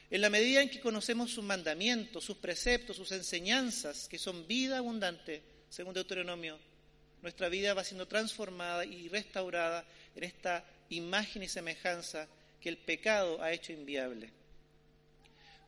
En 0.09 0.21
la 0.21 0.29
medida 0.29 0.61
en 0.61 0.69
que 0.69 0.81
conocemos 0.81 1.31
sus 1.31 1.43
mandamientos, 1.43 2.25
sus 2.25 2.37
preceptos, 2.37 2.97
sus 2.97 3.11
enseñanzas, 3.13 4.07
que 4.09 4.19
son 4.19 4.45
vida 4.47 4.77
abundante, 4.77 5.41
según 5.69 5.93
Deuteronomio, 5.93 6.59
nuestra 7.21 7.49
vida 7.49 7.73
va 7.73 7.83
siendo 7.83 8.07
transformada 8.07 8.83
y 8.83 9.07
restaurada 9.07 9.85
en 10.15 10.23
esta 10.23 10.65
imagen 10.89 11.43
y 11.43 11.47
semejanza 11.47 12.27
que 12.59 12.69
el 12.69 12.77
pecado 12.77 13.41
ha 13.41 13.53
hecho 13.53 13.71
inviable. 13.71 14.29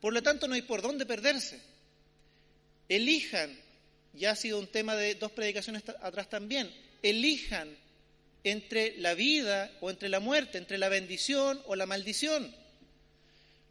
Por 0.01 0.13
lo 0.13 0.21
tanto, 0.21 0.47
no 0.47 0.55
hay 0.55 0.63
por 0.63 0.81
dónde 0.81 1.05
perderse. 1.05 1.61
Elijan, 2.89 3.57
ya 4.13 4.31
ha 4.31 4.35
sido 4.35 4.59
un 4.59 4.67
tema 4.67 4.95
de 4.95 5.15
dos 5.15 5.31
predicaciones 5.31 5.83
atrás 6.01 6.29
también, 6.29 6.69
elijan 7.01 7.77
entre 8.43 8.97
la 8.97 9.13
vida 9.13 9.71
o 9.79 9.89
entre 9.89 10.09
la 10.09 10.19
muerte, 10.19 10.57
entre 10.57 10.77
la 10.77 10.89
bendición 10.89 11.61
o 11.65 11.75
la 11.75 11.85
maldición. 11.85 12.53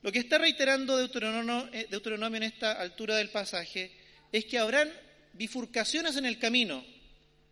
Lo 0.02 0.10
que 0.10 0.18
está 0.18 0.38
reiterando 0.38 0.96
Deuteronomio, 0.96 1.68
eh, 1.72 1.86
Deuteronomio 1.88 2.36
en 2.38 2.42
esta 2.42 2.72
altura 2.72 3.16
del 3.16 3.30
pasaje 3.30 3.92
es 4.32 4.44
que 4.44 4.58
habrán 4.58 4.92
bifurcaciones 5.32 6.16
en 6.16 6.26
el 6.26 6.38
camino. 6.38 6.84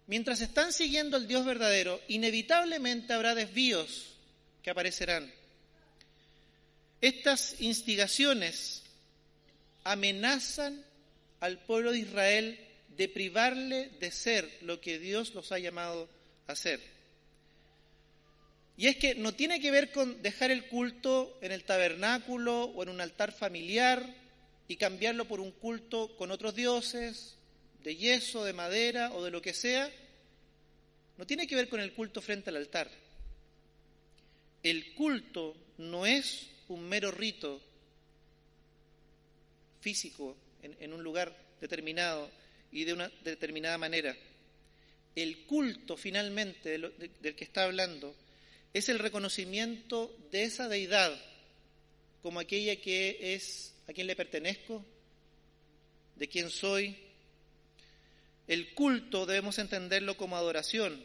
Mientras 0.06 0.40
están 0.40 0.72
siguiendo 0.72 1.16
al 1.16 1.28
Dios 1.28 1.44
verdadero, 1.44 2.00
inevitablemente 2.08 3.12
habrá 3.12 3.36
desvíos 3.36 4.16
que 4.62 4.70
aparecerán. 4.70 5.32
Estas 7.00 7.60
instigaciones 7.60 8.82
amenazan 9.84 10.84
al 11.38 11.58
pueblo 11.58 11.92
de 11.92 12.00
Israel 12.00 12.58
de 12.96 13.08
privarle 13.08 13.90
de 14.00 14.10
ser 14.10 14.50
lo 14.62 14.80
que 14.80 14.98
Dios 14.98 15.34
los 15.34 15.52
ha 15.52 15.58
llamado 15.58 16.08
a 16.48 16.56
ser. 16.56 16.80
Y 18.76 18.86
es 18.86 18.96
que 18.96 19.14
no 19.14 19.34
tiene 19.34 19.60
que 19.60 19.70
ver 19.70 19.92
con 19.92 20.22
dejar 20.22 20.50
el 20.50 20.66
culto 20.66 21.38
en 21.42 21.52
el 21.52 21.64
tabernáculo 21.64 22.64
o 22.64 22.82
en 22.82 22.88
un 22.88 23.00
altar 23.00 23.32
familiar 23.32 24.04
y 24.68 24.76
cambiarlo 24.76 25.26
por 25.26 25.40
un 25.40 25.50
culto 25.50 26.16
con 26.16 26.30
otros 26.30 26.54
dioses, 26.54 27.36
de 27.82 27.96
yeso, 27.96 28.44
de 28.44 28.52
madera 28.52 29.12
o 29.12 29.24
de 29.24 29.30
lo 29.30 29.42
que 29.42 29.52
sea. 29.52 29.90
No 31.18 31.26
tiene 31.26 31.46
que 31.46 31.56
ver 31.56 31.68
con 31.68 31.80
el 31.80 31.92
culto 31.92 32.22
frente 32.22 32.50
al 32.50 32.56
altar. 32.56 32.90
El 34.62 34.94
culto 34.94 35.56
no 35.78 36.06
es 36.06 36.48
un 36.68 36.88
mero 36.88 37.10
rito 37.10 37.60
físico 39.80 40.36
en, 40.62 40.92
un 40.92 41.02
lugar 41.02 41.34
determinado 41.60 42.30
y 42.70 42.84
de 42.84 42.92
una 42.92 43.10
determinada 43.24 43.78
manera. 43.78 44.16
El 45.16 45.44
culto 45.46 45.96
finalmente 45.96 46.78
del 46.78 47.34
que 47.34 47.44
está 47.44 47.64
hablando 47.64 48.14
es 48.72 48.88
el 48.88 48.98
reconocimiento 48.98 50.14
de 50.30 50.44
esa 50.44 50.68
deidad 50.68 51.18
como 52.22 52.40
aquella 52.40 52.76
que 52.76 53.34
es 53.34 53.74
a 53.88 53.92
quien 53.92 54.06
le 54.06 54.16
pertenezco, 54.16 54.84
de 56.16 56.28
quién 56.28 56.50
soy. 56.50 56.96
El 58.46 58.74
culto 58.74 59.26
debemos 59.26 59.58
entenderlo 59.58 60.16
como 60.16 60.36
adoración. 60.36 61.02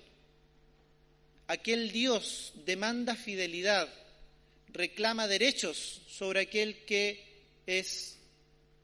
Aquel 1.47 1.91
Dios 1.91 2.53
demanda 2.65 3.15
fidelidad, 3.15 3.87
reclama 4.69 5.27
derechos 5.27 6.01
sobre 6.09 6.41
aquel 6.41 6.85
que 6.85 7.23
es 7.65 8.17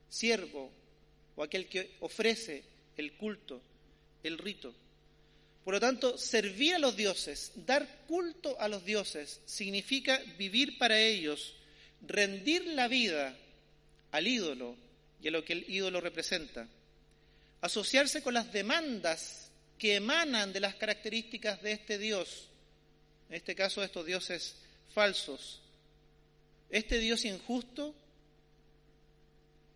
siervo 0.10 0.72
o 1.36 1.44
aquel 1.44 1.68
que 1.68 1.96
ofrece 2.00 2.64
el 2.98 3.14
culto, 3.14 3.62
el 4.24 4.38
rito. 4.38 4.74
Por 5.64 5.76
lo 5.76 5.80
tanto, 5.80 6.18
servir 6.18 6.76
a 6.76 6.80
los 6.80 6.96
dioses, 6.96 7.52
dar 7.56 8.06
culto 8.08 8.60
a 8.60 8.68
los 8.68 8.84
dioses, 8.84 9.42
significa 9.46 10.20
vivir 10.38 10.78
para 10.78 11.00
ellos, 11.00 11.56
rendir 12.02 12.66
la 12.68 12.88
vida 12.88 13.38
al 14.12 14.28
ídolo 14.28 14.76
y 15.22 15.28
a 15.28 15.32
lo 15.32 15.46
que 15.46 15.54
el 15.54 15.70
ídolo 15.70 16.02
representa, 16.02 16.68
asociarse 17.62 18.24
con 18.24 18.34
las 18.34 18.52
demandas 18.52 19.52
que 19.78 19.96
emanan 19.96 20.52
de 20.52 20.60
las 20.60 20.76
características 20.76 21.62
de 21.62 21.74
este 21.74 22.00
Dios, 22.00 22.50
en 23.30 23.36
este 23.36 23.56
caso 23.56 23.82
de 23.82 23.88
estos 23.88 24.06
dioses 24.06 24.56
falsos, 24.94 25.62
este 26.72 27.00
Dios 27.00 27.26
injusto, 27.26 27.94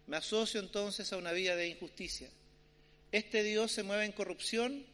me 0.07 0.17
asocio 0.17 0.59
entonces 0.59 1.11
a 1.11 1.17
una 1.17 1.33
vida 1.33 1.55
de 1.55 1.67
injusticia. 1.67 2.29
Este 3.11 3.43
Dios 3.43 3.71
se 3.71 3.83
mueve 3.83 4.05
en 4.05 4.13
corrupción, 4.13 4.85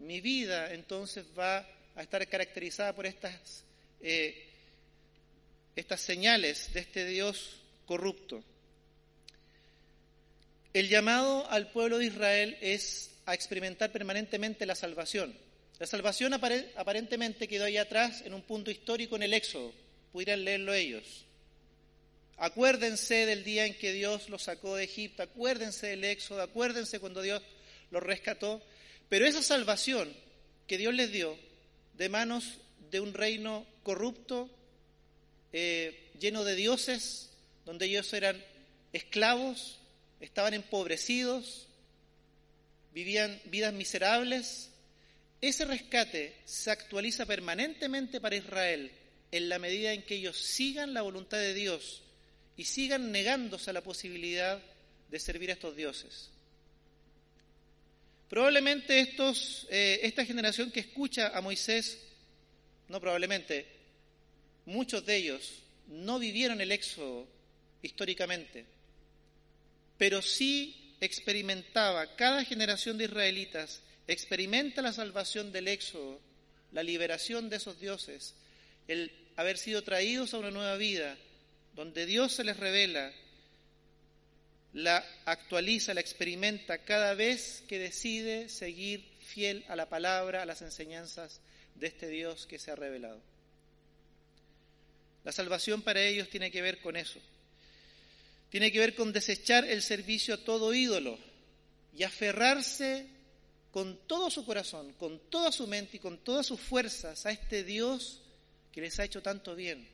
mi 0.00 0.20
vida 0.20 0.72
entonces 0.72 1.26
va 1.38 1.66
a 1.94 2.02
estar 2.02 2.26
caracterizada 2.26 2.94
por 2.94 3.06
estas, 3.06 3.64
eh, 4.00 4.48
estas 5.76 6.00
señales 6.00 6.72
de 6.72 6.80
este 6.80 7.06
Dios 7.06 7.60
corrupto. 7.86 8.42
El 10.72 10.88
llamado 10.88 11.48
al 11.50 11.70
pueblo 11.70 11.98
de 11.98 12.06
Israel 12.06 12.56
es 12.60 13.10
a 13.26 13.34
experimentar 13.34 13.90
permanentemente 13.92 14.66
la 14.66 14.74
salvación. 14.74 15.36
La 15.78 15.86
salvación 15.86 16.34
aparentemente 16.34 17.48
quedó 17.48 17.64
ahí 17.64 17.76
atrás 17.76 18.22
en 18.24 18.34
un 18.34 18.42
punto 18.42 18.70
histórico 18.70 19.16
en 19.16 19.22
el 19.22 19.34
Éxodo. 19.34 19.72
Pudieran 20.12 20.44
leerlo 20.44 20.74
ellos. 20.74 21.24
Acuérdense 22.36 23.26
del 23.26 23.44
día 23.44 23.66
en 23.66 23.76
que 23.76 23.92
Dios 23.92 24.30
los 24.30 24.44
sacó 24.44 24.76
de 24.76 24.84
Egipto, 24.84 25.22
acuérdense 25.22 25.88
del 25.88 26.04
éxodo, 26.04 26.40
acuérdense 26.40 26.98
cuando 26.98 27.20
Dios 27.20 27.42
los 27.90 28.02
rescató. 28.02 28.62
Pero 29.10 29.26
esa 29.26 29.42
salvación 29.42 30.10
que 30.66 30.78
Dios 30.78 30.94
les 30.94 31.12
dio 31.12 31.36
de 31.94 32.08
manos 32.08 32.58
de 32.90 33.00
un 33.00 33.12
reino 33.12 33.66
corrupto, 33.82 34.48
eh, 35.52 36.10
lleno 36.18 36.44
de 36.44 36.54
dioses, 36.54 37.30
donde 37.66 37.86
ellos 37.86 38.12
eran 38.14 38.42
esclavos, 38.92 39.80
estaban 40.20 40.54
empobrecidos, 40.54 41.66
vivían 42.94 43.40
vidas 43.46 43.74
miserables, 43.74 44.70
ese 45.40 45.64
rescate 45.64 46.36
se 46.44 46.70
actualiza 46.70 47.26
permanentemente 47.26 48.20
para 48.20 48.36
Israel 48.36 48.92
en 49.32 49.48
la 49.48 49.58
medida 49.58 49.92
en 49.92 50.02
que 50.02 50.16
ellos 50.16 50.36
sigan 50.36 50.94
la 50.94 51.02
voluntad 51.02 51.38
de 51.38 51.52
Dios 51.52 52.02
y 52.56 52.64
sigan 52.64 53.10
negándose 53.10 53.70
a 53.70 53.72
la 53.72 53.82
posibilidad 53.82 54.62
de 55.10 55.18
servir 55.18 55.50
a 55.50 55.54
estos 55.54 55.74
dioses. 55.74 56.30
Probablemente 58.30 59.00
estos, 59.00 59.66
eh, 59.70 59.98
esta 60.04 60.24
generación 60.24 60.70
que 60.70 60.78
escucha 60.78 61.36
a 61.36 61.40
Moisés, 61.40 61.98
no 62.86 63.00
probablemente, 63.00 63.66
muchos 64.66 65.04
de 65.04 65.16
ellos 65.16 65.64
no 65.88 66.20
vivieron 66.20 66.60
el 66.60 66.70
éxodo 66.70 67.26
históricamente, 67.82 68.66
pero 69.98 70.22
sí 70.22 70.94
experimentaba, 71.00 72.14
cada 72.14 72.44
generación 72.44 72.98
de 72.98 73.06
israelitas 73.06 73.82
experimenta 74.06 74.80
la 74.80 74.92
salvación 74.92 75.50
del 75.50 75.66
éxodo, 75.66 76.20
la 76.70 76.84
liberación 76.84 77.50
de 77.50 77.56
esos 77.56 77.80
dioses, 77.80 78.36
el 78.86 79.10
haber 79.34 79.58
sido 79.58 79.82
traídos 79.82 80.34
a 80.34 80.38
una 80.38 80.52
nueva 80.52 80.76
vida, 80.76 81.16
donde 81.74 82.06
Dios 82.06 82.32
se 82.34 82.44
les 82.44 82.56
revela 82.56 83.12
la 84.72 85.04
actualiza, 85.24 85.94
la 85.94 86.00
experimenta 86.00 86.78
cada 86.78 87.14
vez 87.14 87.64
que 87.68 87.78
decide 87.78 88.48
seguir 88.48 89.04
fiel 89.20 89.64
a 89.68 89.76
la 89.76 89.88
palabra, 89.88 90.42
a 90.42 90.46
las 90.46 90.62
enseñanzas 90.62 91.40
de 91.74 91.88
este 91.88 92.08
Dios 92.08 92.46
que 92.46 92.58
se 92.58 92.70
ha 92.70 92.76
revelado. 92.76 93.20
La 95.24 95.32
salvación 95.32 95.82
para 95.82 96.02
ellos 96.02 96.28
tiene 96.28 96.50
que 96.50 96.62
ver 96.62 96.80
con 96.80 96.96
eso. 96.96 97.20
Tiene 98.48 98.72
que 98.72 98.78
ver 98.78 98.94
con 98.94 99.12
desechar 99.12 99.64
el 99.64 99.82
servicio 99.82 100.34
a 100.34 100.44
todo 100.44 100.72
ídolo 100.74 101.18
y 101.96 102.04
aferrarse 102.04 103.06
con 103.70 103.98
todo 104.06 104.30
su 104.30 104.44
corazón, 104.44 104.92
con 104.94 105.18
toda 105.30 105.52
su 105.52 105.66
mente 105.66 105.98
y 105.98 106.00
con 106.00 106.18
todas 106.18 106.46
sus 106.46 106.60
fuerzas 106.60 107.26
a 107.26 107.30
este 107.30 107.62
Dios 107.62 108.20
que 108.72 108.80
les 108.80 108.98
ha 108.98 109.04
hecho 109.04 109.22
tanto 109.22 109.54
bien 109.54 109.86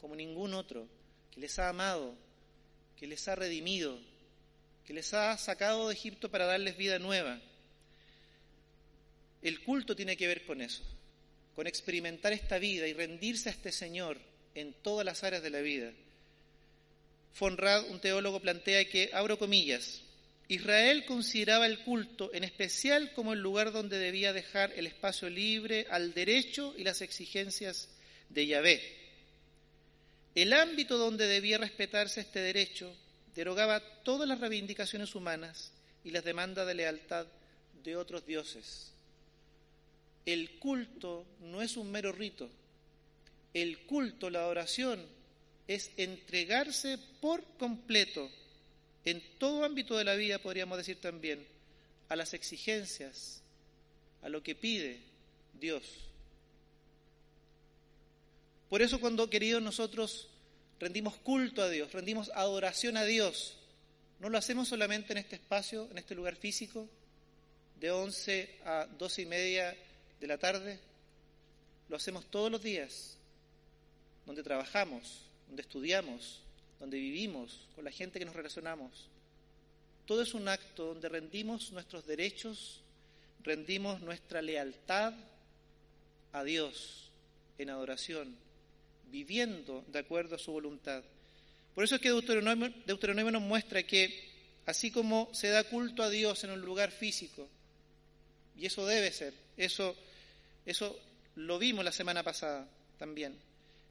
como 0.00 0.14
ningún 0.14 0.54
otro, 0.54 0.86
que 1.32 1.40
les 1.40 1.58
ha 1.58 1.68
amado, 1.68 2.14
que 2.96 3.06
les 3.06 3.26
ha 3.28 3.34
redimido, 3.34 3.98
que 4.86 4.94
les 4.94 5.12
ha 5.14 5.36
sacado 5.36 5.88
de 5.88 5.94
Egipto 5.94 6.30
para 6.30 6.46
darles 6.46 6.76
vida 6.76 6.98
nueva. 6.98 7.40
El 9.42 9.60
culto 9.60 9.96
tiene 9.96 10.16
que 10.16 10.28
ver 10.28 10.44
con 10.46 10.60
eso, 10.60 10.82
con 11.54 11.66
experimentar 11.66 12.32
esta 12.32 12.58
vida 12.58 12.86
y 12.86 12.92
rendirse 12.92 13.48
a 13.48 13.52
este 13.52 13.72
Señor 13.72 14.18
en 14.54 14.72
todas 14.72 15.04
las 15.04 15.24
áreas 15.24 15.42
de 15.42 15.50
la 15.50 15.60
vida. 15.60 15.92
Fonrad, 17.34 17.90
un 17.90 18.00
teólogo, 18.00 18.40
plantea 18.40 18.88
que, 18.88 19.10
abro 19.12 19.38
comillas, 19.38 20.02
Israel 20.48 21.04
consideraba 21.04 21.66
el 21.66 21.80
culto 21.80 22.30
en 22.32 22.44
especial 22.44 23.12
como 23.12 23.32
el 23.32 23.40
lugar 23.40 23.72
donde 23.72 23.98
debía 23.98 24.32
dejar 24.32 24.72
el 24.76 24.86
espacio 24.86 25.28
libre 25.28 25.86
al 25.90 26.14
derecho 26.14 26.72
y 26.78 26.84
las 26.84 27.02
exigencias 27.02 27.88
de 28.28 28.46
Yahvé. 28.46 28.96
El 30.36 30.52
ámbito 30.52 30.96
donde 30.96 31.26
debía 31.26 31.58
respetarse 31.58 32.20
este 32.20 32.40
derecho 32.40 32.94
derogaba 33.36 33.80
todas 34.02 34.26
las 34.26 34.40
reivindicaciones 34.40 35.14
humanas 35.14 35.70
y 36.02 36.10
las 36.10 36.24
demandas 36.24 36.66
de 36.66 36.74
lealtad 36.74 37.26
de 37.84 37.94
otros 37.94 38.26
dioses. 38.26 38.92
El 40.24 40.58
culto 40.58 41.24
no 41.40 41.62
es 41.62 41.76
un 41.76 41.90
mero 41.92 42.10
rito. 42.10 42.48
El 43.52 43.80
culto, 43.80 44.30
la 44.30 44.46
oración, 44.46 45.04
es 45.68 45.90
entregarse 45.96 46.98
por 47.20 47.44
completo 47.58 48.28
en 49.04 49.22
todo 49.38 49.64
ámbito 49.64 49.96
de 49.96 50.04
la 50.04 50.14
vida, 50.14 50.38
podríamos 50.38 50.78
decir 50.78 51.00
también, 51.00 51.46
a 52.08 52.16
las 52.16 52.34
exigencias, 52.34 53.42
a 54.22 54.28
lo 54.28 54.42
que 54.42 54.54
pide 54.54 55.00
Dios. 55.60 55.84
Por 58.68 58.82
eso 58.82 58.98
cuando, 58.98 59.30
queridos, 59.30 59.62
nosotros 59.62 60.28
rendimos 60.78 61.16
culto 61.16 61.62
a 61.62 61.68
Dios, 61.68 61.92
rendimos 61.92 62.30
adoración 62.34 62.96
a 62.96 63.04
Dios, 63.04 63.56
no 64.18 64.28
lo 64.28 64.38
hacemos 64.38 64.68
solamente 64.68 65.12
en 65.12 65.18
este 65.18 65.36
espacio, 65.36 65.88
en 65.90 65.98
este 65.98 66.14
lugar 66.14 66.36
físico, 66.36 66.88
de 67.78 67.90
11 67.90 68.60
a 68.64 68.86
12 68.86 69.22
y 69.22 69.26
media 69.26 69.76
de 70.20 70.26
la 70.26 70.38
tarde, 70.38 70.78
lo 71.88 71.96
hacemos 71.96 72.26
todos 72.30 72.50
los 72.50 72.62
días, 72.62 73.16
donde 74.24 74.42
trabajamos, 74.42 75.22
donde 75.46 75.62
estudiamos, 75.62 76.42
donde 76.80 76.98
vivimos, 76.98 77.68
con 77.74 77.84
la 77.84 77.90
gente 77.90 78.18
que 78.18 78.24
nos 78.24 78.34
relacionamos. 78.34 79.08
Todo 80.06 80.22
es 80.22 80.34
un 80.34 80.48
acto 80.48 80.86
donde 80.86 81.08
rendimos 81.08 81.72
nuestros 81.72 82.06
derechos, 82.06 82.80
rendimos 83.42 84.00
nuestra 84.00 84.42
lealtad 84.42 85.14
a 86.32 86.44
Dios 86.44 87.10
en 87.58 87.70
adoración, 87.70 88.36
viviendo 89.06 89.84
de 89.88 89.98
acuerdo 89.98 90.36
a 90.36 90.38
su 90.38 90.52
voluntad. 90.52 91.02
Por 91.74 91.84
eso 91.84 91.96
es 91.96 92.00
que 92.00 92.08
Deuteronomio, 92.10 93.30
nos 93.30 93.42
muestra 93.42 93.82
que 93.82 94.30
así 94.66 94.90
como 94.90 95.28
se 95.32 95.48
da 95.48 95.64
culto 95.64 96.02
a 96.02 96.10
Dios 96.10 96.42
en 96.44 96.50
un 96.50 96.60
lugar 96.60 96.90
físico, 96.90 97.48
y 98.58 98.66
eso 98.66 98.86
debe 98.86 99.12
ser, 99.12 99.34
eso, 99.56 99.94
eso 100.64 100.98
lo 101.34 101.58
vimos 101.58 101.84
la 101.84 101.92
semana 101.92 102.22
pasada 102.22 102.66
también, 102.98 103.36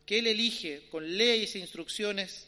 que 0.05 0.19
Él 0.19 0.27
elige 0.27 0.87
con 0.89 1.17
leyes 1.17 1.55
e 1.55 1.59
instrucciones 1.59 2.47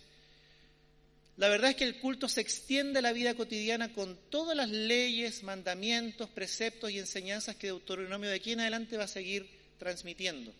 la 1.37 1.49
verdad 1.49 1.69
es 1.69 1.75
que 1.75 1.83
el 1.83 1.99
culto 1.99 2.27
se 2.27 2.41
extiende 2.41 2.97
a 2.97 3.03
la 3.03 3.13
vida 3.13 3.35
cotidiana 3.35 3.93
con 3.93 4.17
todas 4.31 4.57
las 4.57 4.69
leyes, 4.69 5.43
mandamientos, 5.43 6.29
preceptos 6.31 6.89
y 6.89 6.97
enseñanzas 6.97 7.55
que 7.55 7.67
Deuteronomio 7.67 8.29
de 8.29 8.37
aquí 8.37 8.53
en 8.53 8.61
adelante 8.61 8.97
va 8.97 9.03
a 9.03 9.07
seguir 9.07 9.47
transmitiendo. 9.77 10.51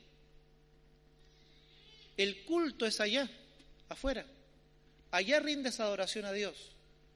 El 2.18 2.44
culto 2.46 2.86
es 2.86 3.00
allá, 3.00 3.30
afuera. 3.90 4.26
Allá 5.12 5.40
rindes 5.40 5.80
adoración 5.80 6.26
a 6.26 6.34
Dios, 6.34 6.72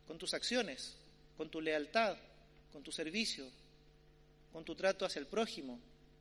con 0.08 0.18
tus 0.18 0.34
acciones, 0.34 0.96
con 1.38 1.50
tu 1.50 1.60
lealtad, 1.60 2.16
con 2.72 2.84
tu 2.84 2.92
servicio, 2.92 3.50
con 4.54 4.64
tu 4.64 4.76
trato 4.76 5.06
hacia 5.06 5.20
el 5.20 5.28
prójimo, 5.28 5.80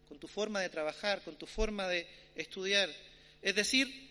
con 0.08 0.18
tu 0.18 0.26
forma 0.26 0.60
de 0.60 0.70
trabajar, 0.70 1.22
con 1.22 1.36
tu 1.36 1.46
forma 1.46 1.86
de 1.88 2.06
estudiar. 2.34 2.90
Es 3.42 3.54
decir, 3.54 4.10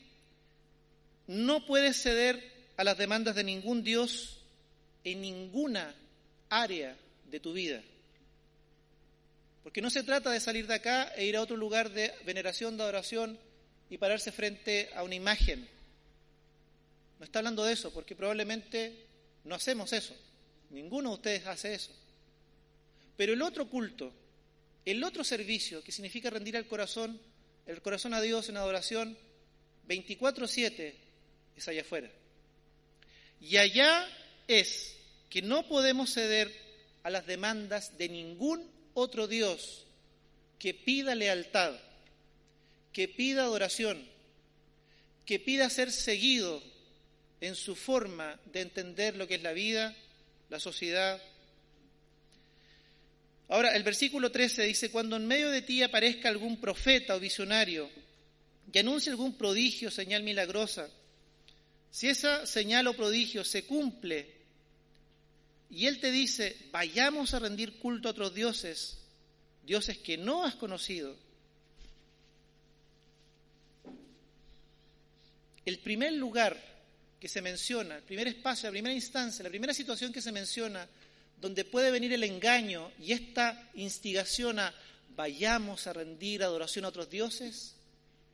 no 1.28 1.66
puedes 1.66 2.02
ceder 2.02 2.42
a 2.78 2.84
las 2.84 2.98
demandas 2.98 3.36
de 3.36 3.44
ningún 3.44 3.84
Dios 3.84 4.40
en 5.04 5.22
ninguna 5.22 5.94
área 6.50 6.96
de 7.30 7.40
tu 7.40 7.54
vida. 7.54 7.82
Porque 9.64 9.82
no 9.82 9.90
se 9.90 10.04
trata 10.04 10.30
de 10.32 10.40
salir 10.40 10.68
de 10.68 10.76
acá 10.76 11.12
e 11.16 11.26
ir 11.26 11.36
a 11.36 11.42
otro 11.42 11.58
lugar 11.58 11.92
de 11.92 12.14
veneración, 12.26 12.78
de 12.78 12.84
adoración 12.84 13.38
y 13.90 13.98
pararse 13.98 14.32
frente 14.32 14.90
a 14.96 15.04
una 15.04 15.16
imagen. 15.16 15.68
No 17.18 17.26
está 17.26 17.40
hablando 17.40 17.64
de 17.64 17.74
eso, 17.74 17.92
porque 17.92 18.16
probablemente 18.16 19.06
no 19.44 19.56
hacemos 19.56 19.92
eso. 19.94 20.16
Ninguno 20.70 21.10
de 21.10 21.16
ustedes 21.16 21.48
hace 21.48 21.74
eso. 21.74 21.92
Pero 23.18 23.34
el 23.34 23.42
otro 23.42 23.70
culto, 23.70 24.14
el 24.86 25.04
otro 25.04 25.24
servicio, 25.24 25.84
que 25.84 25.92
significa 25.92 26.30
rendir 26.30 26.56
el 26.56 26.68
corazón, 26.68 27.20
el 27.66 27.82
corazón 27.82 28.14
a 28.14 28.22
Dios 28.22 28.48
en 28.50 28.58
adoración, 28.58 29.18
24-7, 29.88 30.94
es 31.58 31.68
allá 31.68 31.82
afuera. 31.82 32.10
Y 33.42 33.58
allá 33.58 34.08
es 34.48 34.96
que 35.30 35.42
no 35.42 35.68
podemos 35.68 36.14
ceder 36.14 36.54
a 37.04 37.10
las 37.10 37.26
demandas 37.26 37.98
de 37.98 38.10
ningún 38.10 38.70
otro 38.94 39.28
Dios 39.28 39.86
que 40.58 40.74
pida 40.74 41.16
lealtad, 41.16 41.76
que 42.94 43.08
pida 43.08 43.44
adoración, 43.44 44.08
que 45.26 45.40
pida 45.40 45.70
ser 45.70 45.92
seguido 45.92 46.62
en 47.42 47.56
su 47.56 47.76
forma 47.76 48.40
de 48.52 48.62
entender 48.62 49.16
lo 49.16 49.28
que 49.28 49.36
es 49.36 49.44
la 49.44 49.54
vida, 49.54 49.96
la 50.50 50.60
sociedad. 50.60 51.22
Ahora, 53.48 53.76
el 53.76 53.84
versículo 53.84 54.32
13 54.32 54.64
dice, 54.64 54.92
cuando 54.92 55.16
en 55.16 55.28
medio 55.28 55.50
de 55.50 55.62
ti 55.62 55.82
aparezca 55.82 56.30
algún 56.30 56.60
profeta 56.60 57.16
o 57.16 57.20
visionario 57.20 57.90
y 58.72 58.78
anuncie 58.78 59.12
algún 59.12 59.38
prodigio, 59.38 59.90
señal 59.90 60.24
milagrosa, 60.24 60.90
si 61.92 62.08
esa 62.08 62.46
señal 62.46 62.88
o 62.88 62.94
prodigio 62.94 63.44
se 63.44 63.66
cumple 63.66 64.40
y 65.70 65.86
Él 65.88 66.00
te 66.00 66.12
dice, 66.12 66.56
vayamos 66.72 67.34
a 67.34 67.40
rendir 67.40 67.80
culto 67.80 68.10
a 68.10 68.12
otros 68.12 68.34
dioses, 68.34 68.98
dioses 69.64 69.98
que 69.98 70.18
no 70.18 70.44
has 70.44 70.56
conocido, 70.56 71.16
el 75.70 75.80
primer 75.80 76.14
lugar 76.14 76.58
que 77.20 77.28
se 77.28 77.42
menciona, 77.42 77.98
el 77.98 78.04
primer 78.04 78.28
espacio, 78.28 78.68
la 78.68 78.72
primera 78.72 78.94
instancia, 78.94 79.44
la 79.44 79.50
primera 79.50 79.74
situación 79.74 80.12
que 80.12 80.22
se 80.22 80.32
menciona, 80.32 80.88
donde 81.40 81.64
puede 81.64 81.92
venir 81.92 82.12
el 82.14 82.24
engaño 82.24 82.92
y 83.00 83.14
esta 83.14 83.70
instigación 83.76 84.60
a 84.60 84.74
vayamos 85.16 85.86
a 85.86 85.94
rendir 85.94 86.44
adoración 86.44 86.86
a 86.86 86.88
otros 86.88 87.10
dioses, 87.10 87.76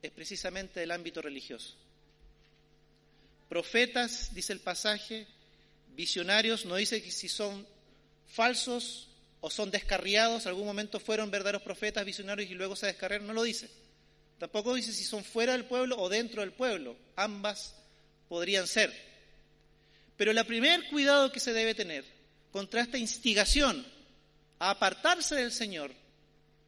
es 0.04 0.12
precisamente 0.12 0.84
el 0.84 0.92
ámbito 0.92 1.20
religioso. 1.22 1.74
Profetas, 3.50 4.34
dice 4.36 4.54
el 4.54 4.60
pasaje, 4.60 5.26
visionarios, 5.96 6.66
no 6.66 6.76
dice 6.76 7.00
si 7.10 7.28
son 7.28 7.66
falsos 8.28 9.08
o 9.42 9.50
son 9.50 9.72
descarriados, 9.72 10.46
algún 10.46 10.66
momento 10.66 11.00
fueron 11.00 11.32
verdaderos 11.32 11.64
profetas, 11.64 12.06
visionarios 12.06 12.50
y 12.52 12.54
luego 12.54 12.76
se 12.76 12.86
descarriaron, 12.86 13.28
no 13.28 13.34
lo 13.34 13.44
dice. 13.44 13.70
Tampoco 14.38 14.74
dice 14.74 14.94
si 14.94 15.04
son 15.04 15.24
fuera 15.24 15.54
del 15.54 15.66
pueblo 15.66 15.98
o 15.98 16.10
dentro 16.10 16.42
del 16.42 16.52
pueblo, 16.52 16.98
ambas 17.16 17.76
podrían 18.28 18.68
ser. 18.68 18.94
Pero 20.18 20.32
el 20.32 20.46
primer 20.46 20.88
cuidado 20.90 21.32
que 21.32 21.40
se 21.40 21.54
debe 21.54 21.76
tener 21.76 22.06
contra 22.52 22.82
esta 22.82 22.98
instigación 22.98 23.86
a 24.60 24.72
apartarse 24.72 25.36
del 25.36 25.52
Señor 25.52 25.92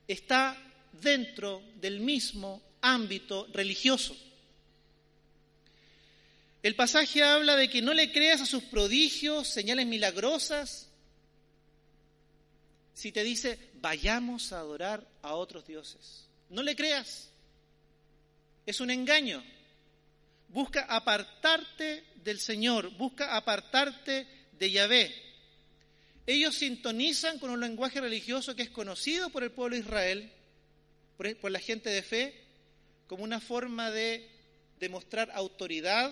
está 0.08 0.58
dentro 1.01 1.62
del 1.75 1.99
mismo 1.99 2.62
ámbito 2.82 3.47
religioso. 3.53 4.15
El 6.63 6.75
pasaje 6.75 7.23
habla 7.23 7.56
de 7.56 7.69
que 7.69 7.82
no 7.82 7.93
le 7.93 8.12
creas 8.12 8.41
a 8.41 8.45
sus 8.45 8.63
prodigios, 8.63 9.47
señales 9.47 9.86
milagrosas, 9.86 10.88
si 12.93 13.12
te 13.12 13.23
dice, 13.23 13.60
vayamos 13.75 14.51
a 14.51 14.60
adorar 14.60 15.08
a 15.21 15.36
otros 15.36 15.67
dioses. 15.67 16.25
No 16.49 16.63
le 16.63 16.75
creas. 16.75 17.30
Es 18.67 18.82
un 18.82 18.91
engaño. 18.91 19.41
Busca 20.49 20.84
apartarte 20.84 22.03
del 22.23 22.39
Señor, 22.39 22.89
busca 22.97 23.36
apartarte 23.38 24.27
de 24.51 24.71
Yahvé. 24.71 25.15
Ellos 26.25 26.56
sintonizan 26.56 27.39
con 27.39 27.49
un 27.49 27.62
lenguaje 27.62 28.01
religioso 28.01 28.53
que 28.53 28.63
es 28.63 28.69
conocido 28.69 29.30
por 29.30 29.43
el 29.43 29.51
pueblo 29.51 29.77
de 29.77 29.84
Israel, 29.84 30.32
por, 31.15 31.49
la 31.49 31.60
gente 31.60 31.89
de 31.89 32.03
fe, 32.03 32.36
como 33.08 33.23
una 33.23 33.39
forma 33.39 33.89
de 33.89 34.30
demostrar 34.82 35.32
autoridad, 35.32 36.12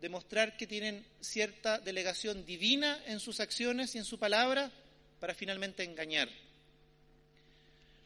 demostrar 0.00 0.56
que 0.56 0.66
tienen 0.66 1.06
cierta 1.20 1.78
delegación 1.78 2.44
divina 2.44 3.00
en 3.06 3.20
sus 3.20 3.38
acciones 3.38 3.94
y 3.94 3.98
en 3.98 4.04
su 4.04 4.18
palabra 4.18 4.72
para 5.20 5.34
finalmente 5.34 5.84
engañar. 5.84 6.28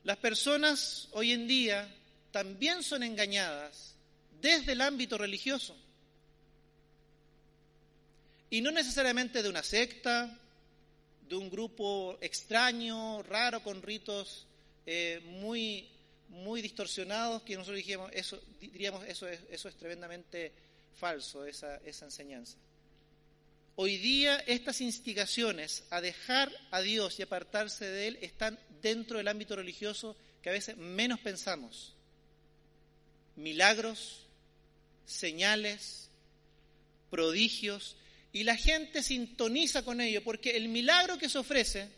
Las 0.05 0.19
personas 0.19 1.09
hoy 1.13 1.33
en 1.33 1.49
día 1.49 1.89
también 2.31 2.83
son 2.83 3.03
engañadas 3.03 3.95
desde 4.41 4.73
el 4.73 4.81
ámbito 4.81 5.19
religioso. 5.19 5.77
Y 8.51 8.61
no 8.61 8.71
necesariamente 8.71 9.43
de 9.43 9.49
una 9.49 9.63
secta, 9.63 10.39
de 11.29 11.35
un 11.35 11.51
grupo 11.51 12.17
extraño, 12.21 13.23
raro, 13.25 13.63
con 13.63 13.83
ritos 13.83 14.47
eh, 14.87 15.21
muy, 15.25 15.89
muy 16.29 16.63
distorsionados, 16.63 17.43
que 17.43 17.57
nosotros 17.57 17.79
dijimos, 17.79 18.11
eso, 18.13 18.41
diríamos, 18.61 19.05
eso 19.07 19.27
es, 19.27 19.41
eso 19.51 19.69
es 19.69 19.77
tremendamente 19.77 20.53
falso, 20.95 21.45
esa, 21.45 21.77
esa 21.79 22.05
enseñanza. 22.05 22.57
Hoy 23.75 23.99
día 23.99 24.39
estas 24.47 24.81
instigaciones 24.81 25.85
a 25.91 26.01
dejar 26.01 26.51
a 26.71 26.81
Dios 26.81 27.19
y 27.19 27.23
apartarse 27.23 27.85
de 27.85 28.09
Él 28.09 28.19
están 28.23 28.59
dentro 28.81 29.19
del 29.19 29.29
ámbito 29.29 29.57
religioso 29.57 30.17
que 30.41 30.49
a 30.49 30.53
veces 30.53 30.77
menos 30.77 31.21
pensamos. 31.21 31.96
Milagros, 33.37 34.27
señales, 35.07 36.09
prodigios, 37.11 37.97
y 38.33 38.45
la 38.45 38.57
gente 38.57 39.03
sintoniza 39.03 39.83
con 39.83 40.01
ello, 40.01 40.23
porque 40.23 40.57
el 40.57 40.69
milagro 40.69 41.17
que 41.19 41.29
se 41.29 41.39
ofrece 41.39 41.89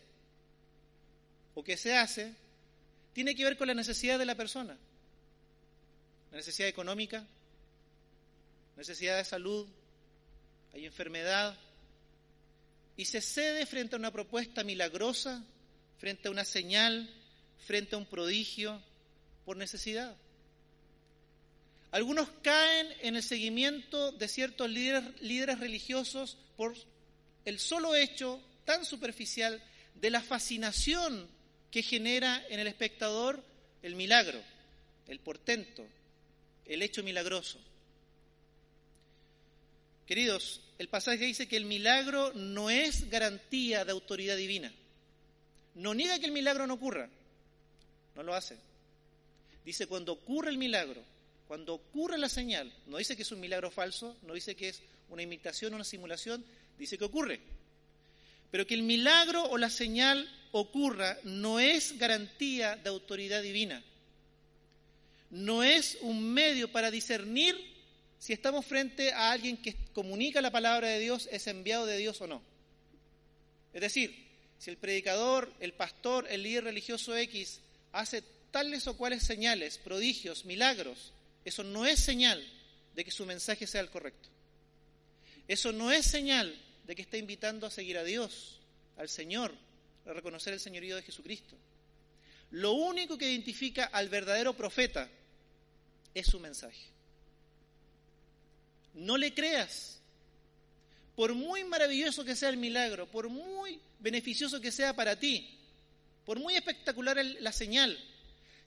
o 1.55 1.65
que 1.65 1.77
se 1.77 1.97
hace 1.97 2.35
tiene 3.13 3.35
que 3.35 3.45
ver 3.45 3.57
con 3.57 3.67
la 3.67 3.75
necesidad 3.75 4.19
de 4.19 4.27
la 4.27 4.37
persona, 4.37 4.77
la 6.31 6.37
necesidad 6.37 6.69
económica, 6.69 7.27
necesidad 8.77 9.17
de 9.17 9.25
salud, 9.25 9.67
hay 10.73 10.87
enfermedad, 10.87 11.59
y 12.97 13.05
se 13.05 13.21
cede 13.21 13.67
frente 13.67 13.97
a 13.97 13.99
una 13.99 14.13
propuesta 14.13 14.63
milagrosa, 14.63 15.45
frente 15.99 16.29
a 16.29 16.31
una 16.31 16.45
señal, 16.45 17.11
frente 17.67 17.97
a 17.97 17.99
un 17.99 18.07
prodigio, 18.07 18.81
por 19.45 19.57
necesidad. 19.57 20.17
Algunos 21.91 22.29
caen 22.43 22.89
en 23.01 23.17
el 23.17 23.23
seguimiento 23.23 24.13
de 24.13 24.29
ciertos 24.29 24.69
líderes, 24.71 25.59
religiosos 25.59 26.37
por 26.57 26.75
el 27.45 27.59
solo 27.59 27.95
hecho 27.95 28.41
tan 28.65 28.85
superficial 28.85 29.63
de 29.95 30.11
la 30.11 30.21
fascinación 30.21 31.27
que 31.71 31.83
genera 31.83 32.45
en 32.51 32.61
el 32.61 32.67
espectador 32.67 33.43
el 33.83 33.95
milagro, 33.95 34.41
el 35.07 35.19
portento, 35.21 35.87
el 36.67 36.83
hecho 36.83 37.03
milagroso. 37.03 37.59
Queridos, 40.07 40.61
el 40.79 40.89
pasaje 40.89 41.25
dice 41.25 41.49
que 41.49 41.57
el 41.57 41.65
milagro 41.65 42.33
no 42.35 42.69
es 42.71 43.09
garantía 43.09 43.85
de 43.85 43.93
autoridad 43.93 44.37
divina. 44.37 44.73
No 45.75 45.95
niega 45.95 46.19
que 46.19 46.27
el 46.27 46.33
milagro 46.33 46.67
no 46.67 46.75
ocurra, 46.75 47.09
no 48.15 48.23
lo 48.23 48.35
hace. 48.35 48.57
Dice 49.65 49.87
cuando 49.87 50.13
ocurre 50.13 50.51
el 50.51 50.59
milagro, 50.59 51.03
cuando 51.49 51.75
ocurre 51.75 52.19
la 52.19 52.29
señal, 52.29 52.71
no 52.87 52.99
dice 52.99 53.17
que 53.17 53.23
es 53.23 53.33
un 53.33 53.41
milagro 53.41 53.71
falso, 53.71 54.19
no 54.23 54.35
dice 54.35 54.55
que 54.55 54.69
es 54.69 54.83
una 55.09 55.23
imitación 55.23 55.73
o 55.73 55.77
una 55.77 55.85
simulación, 55.85 56.45
dice 56.79 56.99
que 56.99 57.05
ocurre. 57.05 57.41
Pero 58.51 58.67
que 58.67 58.75
el 58.75 58.83
milagro 58.83 59.45
o 59.45 59.57
la 59.57 59.71
señal 59.71 60.31
ocurra 60.53 61.17
no 61.25 61.59
es 61.59 61.99
garantía 61.99 62.77
de 62.77 62.91
autoridad 62.91 63.43
divina. 63.43 63.83
No 65.31 65.63
es 65.63 65.97
un 66.03 66.35
medio 66.35 66.71
para 66.71 66.91
discernir 66.91 67.57
si 68.19 68.35
estamos 68.35 68.67
frente 68.67 69.15
a 69.15 69.31
alguien 69.31 69.57
que 69.57 69.75
comunica 69.95 70.43
la 70.43 70.51
palabra 70.51 70.89
de 70.89 70.99
Dios, 70.99 71.31
es 71.33 71.47
enviado 71.47 71.87
de 71.87 71.97
Dios 71.97 72.21
o 72.21 72.27
no. 72.27 72.43
Es 73.73 73.81
decir, 73.81 74.15
si 74.59 74.69
el 74.69 74.77
predicador, 74.77 75.51
el 75.61 75.73
pastor, 75.73 76.27
el 76.29 76.43
líder 76.43 76.65
religioso 76.65 77.17
X 77.17 77.61
hace 77.93 78.23
tales 78.51 78.87
o 78.87 78.99
cuales 78.99 79.23
señales, 79.23 79.79
prodigios, 79.79 80.45
milagros, 80.45 81.15
eso 81.49 81.65
no 81.65 81.87
es 81.87 81.99
señal 81.99 82.45
de 82.95 83.05
que 83.05 83.11
su 83.11 83.27
mensaje 83.27 83.67
sea 83.67 83.81
el 83.81 83.91
correcto. 83.91 84.29
Eso 85.47 85.73
no 85.73 85.91
es 85.91 86.07
señal 86.07 86.55
de 86.87 86.95
que 86.95 87.03
está 87.03 87.17
invitando 87.17 87.67
a 87.67 87.71
seguir 87.71 87.97
a 87.99 88.05
Dios, 88.05 88.61
al 88.97 89.09
Señor, 89.09 89.55
a 90.07 90.13
reconocer 90.13 90.53
el 90.53 90.61
señorío 90.61 90.97
de 90.97 91.03
Jesucristo. 91.03 91.57
Lo 92.51 92.73
único 92.73 93.17
que 93.19 93.31
identifica 93.31 93.85
al 93.85 94.09
verdadero 94.09 94.55
profeta 94.55 95.09
es 96.15 96.27
su 96.27 96.41
mensaje. 96.41 96.87
No 98.95 99.17
le 99.17 99.35
creas. 99.35 100.01
Por 101.15 101.35
muy 101.35 101.65
maravilloso 101.65 102.25
que 102.25 102.37
sea 102.37 102.49
el 102.49 102.57
milagro, 102.57 103.07
por 103.11 103.29
muy 103.29 103.81
beneficioso 103.99 104.61
que 104.61 104.71
sea 104.71 104.95
para 104.95 105.19
ti, 105.19 105.59
por 106.25 106.39
muy 106.39 106.55
espectacular 106.55 107.23
la 107.25 107.53
señal, 107.53 107.99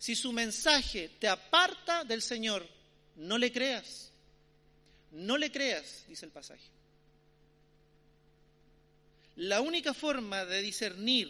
si 0.01 0.15
su 0.15 0.31
mensaje 0.31 1.11
te 1.19 1.27
aparta 1.27 2.03
del 2.03 2.23
Señor, 2.23 2.67
no 3.17 3.37
le 3.37 3.51
creas. 3.51 4.09
No 5.11 5.37
le 5.37 5.51
creas, 5.51 6.05
dice 6.07 6.25
el 6.25 6.31
pasaje. 6.31 6.65
La 9.35 9.61
única 9.61 9.93
forma 9.93 10.43
de 10.43 10.63
discernir 10.63 11.29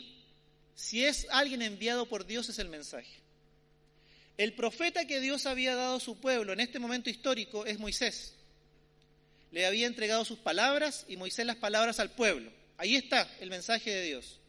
si 0.73 1.03
es 1.03 1.27
alguien 1.31 1.61
enviado 1.61 2.07
por 2.07 2.25
Dios 2.25 2.47
es 2.47 2.59
el 2.59 2.69
mensaje. 2.69 3.11
El 4.37 4.53
profeta 4.53 5.05
que 5.05 5.19
Dios 5.19 5.47
había 5.47 5.75
dado 5.75 5.97
a 5.97 5.99
su 5.99 6.21
pueblo 6.21 6.53
en 6.53 6.61
este 6.61 6.79
momento 6.79 7.09
histórico 7.09 7.65
es 7.65 7.77
Moisés. 7.77 8.35
Le 9.51 9.65
había 9.65 9.85
entregado 9.85 10.23
sus 10.23 10.39
palabras 10.39 11.03
y 11.09 11.17
Moisés 11.17 11.45
las 11.45 11.57
palabras 11.57 11.99
al 11.99 12.11
pueblo. 12.11 12.49
Ahí 12.77 12.95
está 12.95 13.29
el 13.41 13.49
mensaje 13.49 13.91
de 13.91 14.03
Dios. 14.03 14.40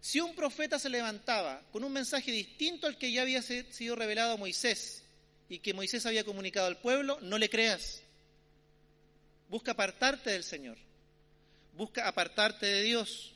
Si 0.00 0.18
un 0.18 0.34
profeta 0.34 0.78
se 0.78 0.88
levantaba 0.88 1.62
con 1.72 1.84
un 1.84 1.92
mensaje 1.92 2.32
distinto 2.32 2.86
al 2.86 2.96
que 2.96 3.12
ya 3.12 3.22
había 3.22 3.42
sido 3.42 3.96
revelado 3.96 4.32
a 4.32 4.36
Moisés 4.38 5.04
y 5.48 5.58
que 5.58 5.74
Moisés 5.74 6.06
había 6.06 6.24
comunicado 6.24 6.66
al 6.66 6.78
pueblo, 6.78 7.18
no 7.20 7.36
le 7.36 7.50
creas. 7.50 8.00
Busca 9.50 9.72
apartarte 9.72 10.30
del 10.30 10.44
Señor. 10.44 10.78
Busca 11.76 12.08
apartarte 12.08 12.66
de 12.66 12.82
Dios. 12.82 13.32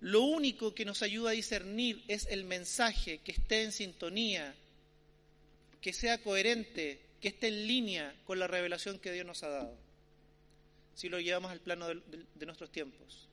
Lo 0.00 0.22
único 0.22 0.74
que 0.74 0.84
nos 0.84 1.00
ayuda 1.00 1.30
a 1.30 1.34
discernir 1.34 2.04
es 2.06 2.26
el 2.26 2.44
mensaje 2.44 3.18
que 3.18 3.32
esté 3.32 3.62
en 3.62 3.72
sintonía, 3.72 4.54
que 5.80 5.94
sea 5.94 6.18
coherente, 6.18 7.00
que 7.22 7.28
esté 7.28 7.48
en 7.48 7.66
línea 7.66 8.14
con 8.26 8.38
la 8.38 8.46
revelación 8.46 8.98
que 8.98 9.10
Dios 9.10 9.24
nos 9.24 9.42
ha 9.42 9.48
dado, 9.48 9.74
si 10.94 11.08
lo 11.08 11.18
llevamos 11.18 11.50
al 11.50 11.60
plano 11.60 11.88
de 11.88 12.46
nuestros 12.46 12.70
tiempos 12.70 13.25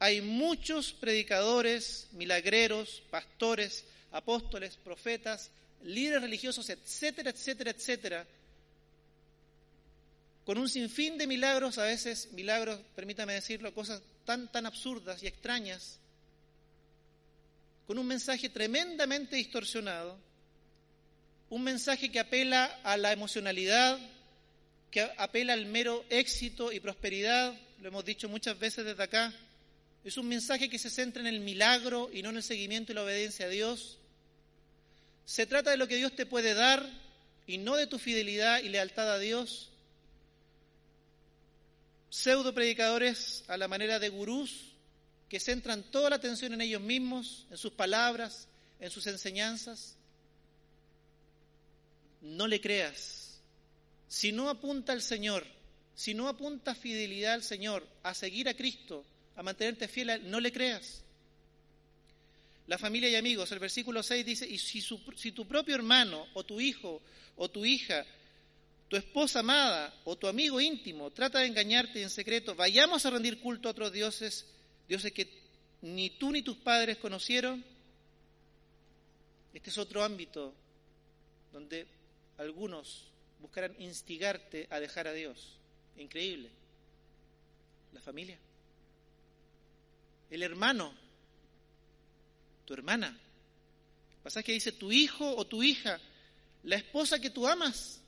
hay 0.00 0.22
muchos 0.22 0.94
predicadores, 0.94 2.08
milagreros, 2.12 3.02
pastores, 3.10 3.84
apóstoles, 4.12 4.78
profetas, 4.82 5.50
líderes 5.84 6.22
religiosos, 6.22 6.70
etcétera, 6.70 7.30
etcétera, 7.30 7.70
etcétera, 7.70 8.26
con 10.46 10.56
un 10.56 10.70
sinfín 10.70 11.18
de 11.18 11.26
milagros, 11.26 11.76
a 11.76 11.84
veces 11.84 12.32
milagros, 12.32 12.80
permítame 12.96 13.34
decirlo, 13.34 13.74
cosas 13.74 14.00
tan, 14.24 14.50
tan 14.50 14.64
absurdas 14.64 15.22
y 15.22 15.26
extrañas, 15.26 15.98
con 17.86 17.98
un 17.98 18.06
mensaje 18.06 18.48
tremendamente 18.48 19.36
distorsionado, 19.36 20.18
un 21.50 21.62
mensaje 21.62 22.10
que 22.10 22.20
apela 22.20 22.64
a 22.84 22.96
la 22.96 23.12
emocionalidad, 23.12 23.98
que 24.90 25.02
apela 25.18 25.52
al 25.52 25.66
mero 25.66 26.06
éxito 26.08 26.72
y 26.72 26.80
prosperidad, 26.80 27.54
lo 27.82 27.88
hemos 27.88 28.04
dicho 28.06 28.30
muchas 28.30 28.58
veces 28.58 28.86
desde 28.86 29.02
acá, 29.02 29.34
es 30.04 30.16
un 30.16 30.28
mensaje 30.28 30.68
que 30.70 30.78
se 30.78 30.90
centra 30.90 31.20
en 31.20 31.26
el 31.26 31.40
milagro 31.40 32.10
y 32.12 32.22
no 32.22 32.30
en 32.30 32.36
el 32.36 32.42
seguimiento 32.42 32.92
y 32.92 32.94
la 32.94 33.04
obediencia 33.04 33.46
a 33.46 33.50
Dios. 33.50 33.98
Se 35.26 35.46
trata 35.46 35.70
de 35.70 35.76
lo 35.76 35.86
que 35.86 35.96
Dios 35.96 36.14
te 36.16 36.26
puede 36.26 36.54
dar 36.54 36.88
y 37.46 37.58
no 37.58 37.76
de 37.76 37.86
tu 37.86 37.98
fidelidad 37.98 38.62
y 38.62 38.68
lealtad 38.68 39.12
a 39.12 39.18
Dios. 39.18 39.70
Pseudo 42.08 42.54
predicadores 42.54 43.44
a 43.48 43.56
la 43.56 43.68
manera 43.68 43.98
de 43.98 44.08
gurús 44.08 44.72
que 45.28 45.38
centran 45.38 45.84
toda 45.84 46.10
la 46.10 46.16
atención 46.16 46.54
en 46.54 46.60
ellos 46.60 46.80
mismos, 46.80 47.46
en 47.50 47.56
sus 47.56 47.72
palabras, 47.72 48.48
en 48.80 48.90
sus 48.90 49.06
enseñanzas. 49.06 49.96
No 52.22 52.48
le 52.48 52.60
creas. 52.60 53.38
Si 54.08 54.32
no 54.32 54.48
apunta 54.48 54.92
al 54.92 55.02
Señor, 55.02 55.46
si 55.94 56.14
no 56.14 56.26
apunta 56.28 56.74
fidelidad 56.74 57.34
al 57.34 57.44
Señor, 57.44 57.86
a 58.02 58.14
seguir 58.14 58.48
a 58.48 58.54
Cristo, 58.54 59.04
a 59.36 59.42
mantenerte 59.42 59.88
fiel 59.88 60.10
a 60.10 60.14
Él, 60.14 60.30
no 60.30 60.40
le 60.40 60.52
creas. 60.52 61.02
La 62.66 62.78
familia 62.78 63.08
y 63.08 63.16
amigos, 63.16 63.50
el 63.52 63.58
versículo 63.58 64.02
6 64.02 64.24
dice, 64.24 64.48
y 64.48 64.58
si, 64.58 64.80
si 64.80 65.32
tu 65.32 65.46
propio 65.46 65.74
hermano 65.74 66.26
o 66.34 66.44
tu 66.44 66.60
hijo 66.60 67.02
o 67.36 67.50
tu 67.50 67.64
hija 67.64 68.06
tu 68.90 68.96
esposa 68.96 69.38
amada 69.38 69.94
o 70.04 70.18
tu 70.18 70.26
amigo 70.26 70.60
íntimo 70.60 71.12
trata 71.12 71.38
de 71.38 71.46
engañarte 71.46 72.02
en 72.02 72.10
secreto, 72.10 72.56
vayamos 72.56 73.06
a 73.06 73.10
rendir 73.10 73.40
culto 73.40 73.68
a 73.68 73.70
otros 73.70 73.92
dioses, 73.92 74.44
dioses 74.88 75.12
que 75.12 75.30
ni 75.82 76.10
tú 76.10 76.32
ni 76.32 76.42
tus 76.42 76.56
padres 76.56 76.98
conocieron. 76.98 77.64
Este 79.54 79.70
es 79.70 79.78
otro 79.78 80.02
ámbito 80.02 80.52
donde 81.52 81.86
algunos 82.36 83.12
buscarán 83.38 83.80
instigarte 83.80 84.66
a 84.70 84.80
dejar 84.80 85.06
a 85.06 85.12
Dios. 85.12 85.56
Increíble. 85.96 86.50
La 87.92 88.00
familia. 88.00 88.40
El 90.30 90.42
hermano. 90.42 90.92
Tu 92.64 92.74
hermana. 92.74 93.08
El 93.08 94.22
pasaje 94.22 94.52
dice 94.52 94.72
tu 94.72 94.92
hijo 94.92 95.36
o 95.36 95.46
tu 95.46 95.62
hija. 95.62 96.00
La 96.62 96.76
esposa 96.76 97.20
que 97.20 97.30
tú 97.30 97.46
amas. 97.46 98.00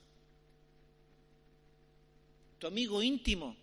Tu 2.59 2.67
amigo 2.67 3.03
íntimo. 3.03 3.57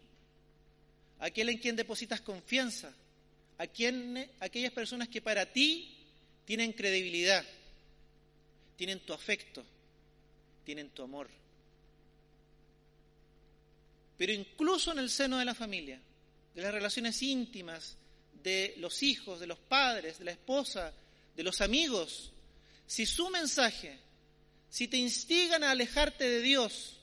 Aquel 1.20 1.50
en 1.50 1.58
quien 1.58 1.76
depositas 1.76 2.22
confianza. 2.22 2.94
A 3.58 3.64
aquellas 3.64 4.72
personas 4.74 5.08
que 5.08 5.22
para 5.22 5.46
ti 5.46 5.98
tienen 6.46 6.74
credibilidad. 6.74 7.46
Tienen 8.76 9.00
tu 9.00 9.14
afecto. 9.14 9.64
Tienen 10.66 10.90
tu 10.90 11.04
amor 11.04 11.30
pero 14.20 14.34
incluso 14.34 14.92
en 14.92 15.00
el 15.00 15.10
seno 15.10 15.38
de 15.38 15.46
la 15.46 15.56
familia, 15.56 15.98
de 16.54 16.62
las 16.62 16.74
relaciones 16.74 17.24
íntimas, 17.24 17.96
de 18.44 18.76
los 18.78 19.04
hijos, 19.04 19.40
de 19.40 19.48
los 19.48 19.60
padres, 19.60 20.20
de 20.20 20.26
la 20.26 20.32
esposa, 20.32 20.94
de 21.36 21.44
los 21.44 21.62
amigos, 21.62 22.32
si 22.88 23.06
su 23.06 23.30
mensaje, 23.30 24.00
si 24.70 24.88
te 24.88 24.98
instigan 24.98 25.64
a 25.64 25.72
alejarte 25.72 26.28
de 26.28 26.42
Dios, 26.42 26.98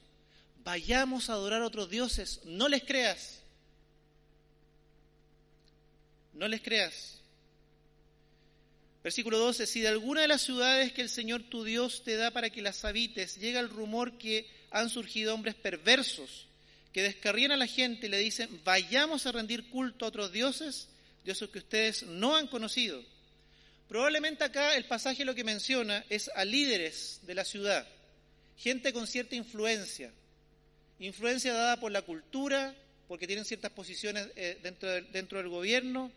vayamos 0.65 1.31
a 1.31 1.35
adorar 1.35 1.63
a 1.63 1.67
otros 1.67 1.89
dioses, 1.91 2.41
no 2.45 2.69
les 2.69 2.83
creas. 2.83 3.41
No 6.33 6.49
les 6.49 6.61
creas. 6.61 7.21
Versículo 9.03 9.39
12, 9.39 9.67
si 9.67 9.81
de 9.81 9.89
alguna 9.89 10.23
de 10.23 10.29
las 10.29 10.43
ciudades 10.43 10.93
que 10.93 11.03
el 11.03 11.09
Señor 11.09 11.45
tu 11.45 11.63
Dios 11.63 12.03
te 12.03 12.17
da 12.17 12.33
para 12.33 12.51
que 12.51 12.61
las 12.61 12.85
habites 12.85 13.37
llega 13.37 13.61
el 13.61 13.71
rumor 13.71 14.19
que 14.19 14.51
han 14.73 14.91
surgido 14.91 15.33
hombres 15.33 15.55
perversos, 15.55 16.49
que 16.93 17.03
descarrían 17.03 17.53
a 17.53 17.57
la 17.57 17.69
gente 17.69 18.07
y 18.07 18.11
le 18.11 18.19
dicen, 18.19 18.61
vayamos 18.65 19.27
a 19.27 19.33
rendir 19.33 19.71
culto 19.71 20.05
a 20.05 20.09
otros 20.09 20.33
dioses, 20.33 20.89
dioses 21.27 21.51
que 21.51 21.59
ustedes 21.59 22.05
no 22.05 22.37
han 22.37 22.47
conocido. 22.47 23.03
Probablemente 23.89 24.45
acá 24.45 24.77
el 24.77 24.87
pasaje 24.87 25.25
lo 25.25 25.35
que 25.35 25.45
menciona 25.45 26.05
es 26.09 26.31
a 26.35 26.45
líderes 26.45 27.21
de 27.23 27.35
la 27.35 27.45
ciudad, 27.45 27.87
gente 28.57 28.93
con 28.93 29.07
cierta 29.07 29.37
influencia, 29.37 30.13
influencia 30.99 31.53
dada 31.53 31.79
por 31.79 31.93
la 31.93 32.03
cultura, 32.03 32.75
porque 33.07 33.27
tienen 33.27 33.45
ciertas 33.45 33.71
posiciones 33.73 34.29
eh, 34.35 34.59
dentro, 34.63 34.89
dentro 35.13 35.39
del 35.39 35.49
gobierno, 35.49 36.11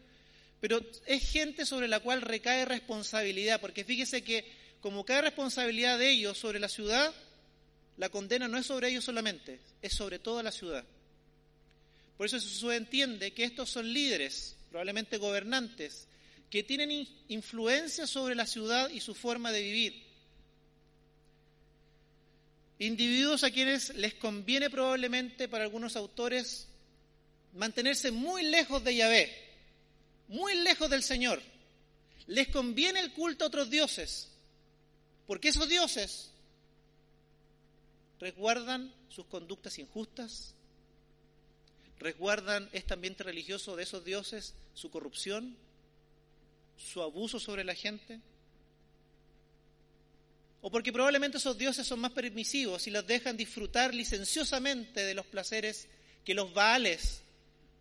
pero 0.59 0.81
es 1.05 1.29
gente 1.29 1.65
sobre 1.65 1.87
la 1.87 1.99
cual 1.99 2.21
recae 2.21 2.65
responsabilidad, 2.65 3.61
porque 3.61 3.83
fíjese 3.83 4.23
que 4.23 4.45
como 4.81 5.05
cae 5.05 5.21
responsabilidad 5.21 5.99
de 5.99 6.09
ellos 6.09 6.37
sobre 6.37 6.59
la 6.59 6.69
ciudad, 6.69 7.13
la 7.97 8.09
condena 8.09 8.47
no 8.47 8.57
es 8.57 8.65
sobre 8.65 8.89
ellos 8.89 9.03
solamente, 9.03 9.59
es 9.81 9.93
sobre 9.93 10.19
toda 10.19 10.41
la 10.41 10.51
ciudad. 10.51 10.85
Por 12.17 12.25
eso 12.25 12.39
se 12.39 12.75
entiende 12.75 13.31
que 13.31 13.43
estos 13.43 13.69
son 13.69 13.93
líderes, 13.93 14.55
probablemente 14.69 15.17
gobernantes, 15.17 16.07
que 16.49 16.63
tienen 16.63 17.07
influencia 17.27 18.07
sobre 18.07 18.35
la 18.35 18.47
ciudad 18.47 18.89
y 18.89 18.99
su 18.99 19.13
forma 19.13 19.51
de 19.51 19.61
vivir. 19.61 20.03
Individuos 22.79 23.43
a 23.43 23.51
quienes 23.51 23.93
les 23.95 24.13
conviene 24.15 24.69
probablemente 24.69 25.47
para 25.47 25.65
algunos 25.65 25.95
autores 25.95 26.67
mantenerse 27.53 28.11
muy 28.11 28.43
lejos 28.43 28.83
de 28.83 28.95
Yahvé, 28.95 29.49
muy 30.27 30.55
lejos 30.55 30.89
del 30.89 31.03
Señor. 31.03 31.41
Les 32.27 32.47
conviene 32.47 32.99
el 32.99 33.11
culto 33.13 33.43
a 33.43 33.47
otros 33.47 33.69
dioses, 33.69 34.29
porque 35.27 35.49
esos 35.49 35.67
dioses 35.67 36.31
resguardan 38.19 38.93
sus 39.09 39.25
conductas 39.25 39.77
injustas, 39.79 40.53
resguardan 41.99 42.69
este 42.71 42.93
ambiente 42.93 43.23
religioso 43.23 43.75
de 43.75 43.83
esos 43.83 44.03
dioses, 44.03 44.53
su 44.73 44.89
corrupción, 44.89 45.55
su 46.77 47.01
abuso 47.01 47.39
sobre 47.39 47.63
la 47.63 47.75
gente, 47.75 48.19
o 50.61 50.71
porque 50.71 50.91
probablemente 50.91 51.37
esos 51.37 51.57
dioses 51.57 51.87
son 51.87 51.99
más 51.99 52.11
permisivos 52.11 52.85
y 52.87 52.91
los 52.91 53.07
dejan 53.07 53.37
disfrutar 53.37 53.93
licenciosamente 53.93 55.05
de 55.05 55.13
los 55.13 55.25
placeres 55.25 55.87
que 56.25 56.33
los 56.33 56.53
baales 56.53 57.21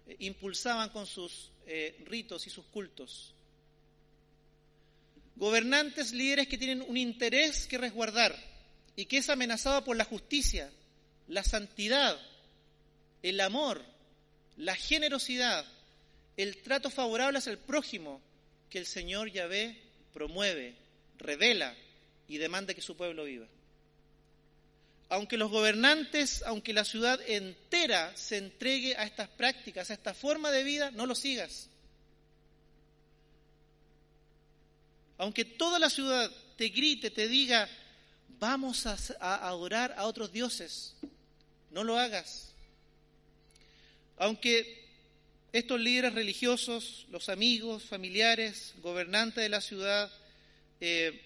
eh, 0.06 0.16
impulsaban 0.20 0.90
con 0.90 1.06
sus 1.06 1.50
eh, 1.66 2.02
ritos 2.06 2.46
y 2.46 2.50
sus 2.50 2.66
cultos. 2.66 3.34
Gobernantes, 5.34 6.12
líderes 6.12 6.48
que 6.48 6.58
tienen 6.58 6.82
un 6.82 6.96
interés 6.96 7.66
que 7.66 7.78
resguardar, 7.78 8.36
y 8.98 9.06
que 9.06 9.18
es 9.18 9.30
amenazada 9.30 9.84
por 9.84 9.96
la 9.96 10.04
justicia, 10.04 10.72
la 11.28 11.44
santidad, 11.44 12.20
el 13.22 13.40
amor, 13.40 13.80
la 14.58 14.74
generosidad, 14.74 15.64
el 16.36 16.58
trato 16.58 16.90
favorable 16.90 17.38
hacia 17.38 17.52
el 17.52 17.58
prójimo 17.58 18.20
que 18.68 18.78
el 18.78 18.86
Señor 18.86 19.30
Yahvé 19.30 19.80
promueve, 20.12 20.74
revela 21.16 21.74
y 22.26 22.38
demanda 22.38 22.74
que 22.74 22.82
su 22.82 22.96
pueblo 22.96 23.24
viva. 23.24 23.46
Aunque 25.10 25.38
los 25.38 25.50
gobernantes, 25.50 26.42
aunque 26.42 26.74
la 26.74 26.84
ciudad 26.84 27.18
entera 27.26 28.14
se 28.16 28.36
entregue 28.36 28.94
a 28.96 29.04
estas 29.04 29.28
prácticas, 29.28 29.90
a 29.90 29.94
esta 29.94 30.12
forma 30.12 30.50
de 30.50 30.64
vida, 30.64 30.90
no 30.90 31.06
lo 31.06 31.14
sigas. 31.14 31.70
Aunque 35.16 35.44
toda 35.44 35.78
la 35.78 35.88
ciudad 35.88 36.30
te 36.56 36.68
grite, 36.68 37.10
te 37.10 37.26
diga, 37.26 37.68
vamos 38.38 38.86
a, 38.86 38.96
adorar 39.48 39.94
a 39.96 40.06
otros 40.06 40.32
dioses. 40.32 40.94
No 41.70 41.84
lo 41.84 41.98
hagas. 41.98 42.52
Aunque 44.18 44.86
estos 45.52 45.80
líderes 45.80 46.14
religiosos, 46.14 47.06
los 47.10 47.28
amigos, 47.28 47.84
familiares, 47.84 48.74
gobernantes 48.82 49.42
de 49.42 49.48
la 49.48 49.60
ciudad, 49.60 50.10
eh, 50.80 51.22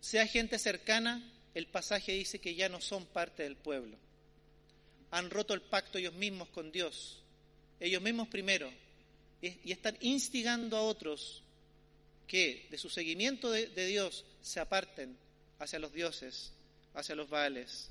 sea 0.00 0.26
gente 0.26 0.58
cercana, 0.58 1.22
el 1.54 1.66
pasaje 1.66 2.12
dice 2.12 2.38
que 2.38 2.54
ya 2.54 2.68
no 2.68 2.80
son 2.80 3.06
parte 3.06 3.42
del 3.42 3.56
pueblo. 3.56 3.96
Han 5.10 5.30
roto 5.30 5.54
el 5.54 5.62
pacto 5.62 5.98
ellos 5.98 6.14
mismos 6.14 6.48
con 6.48 6.70
Dios, 6.70 7.22
ellos 7.80 8.02
mismos 8.02 8.28
primero, 8.28 8.70
y 9.40 9.72
están 9.72 9.96
instigando 10.00 10.76
a 10.76 10.82
otros 10.82 11.42
que 12.26 12.66
de 12.70 12.78
su 12.78 12.88
seguimiento 12.88 13.50
de 13.50 13.86
Dios 13.86 14.24
se 14.40 14.58
aparten 14.58 15.16
hacia 15.58 15.78
los 15.78 15.92
dioses, 15.92 16.52
hacia 16.94 17.14
los 17.14 17.28
Baales. 17.28 17.90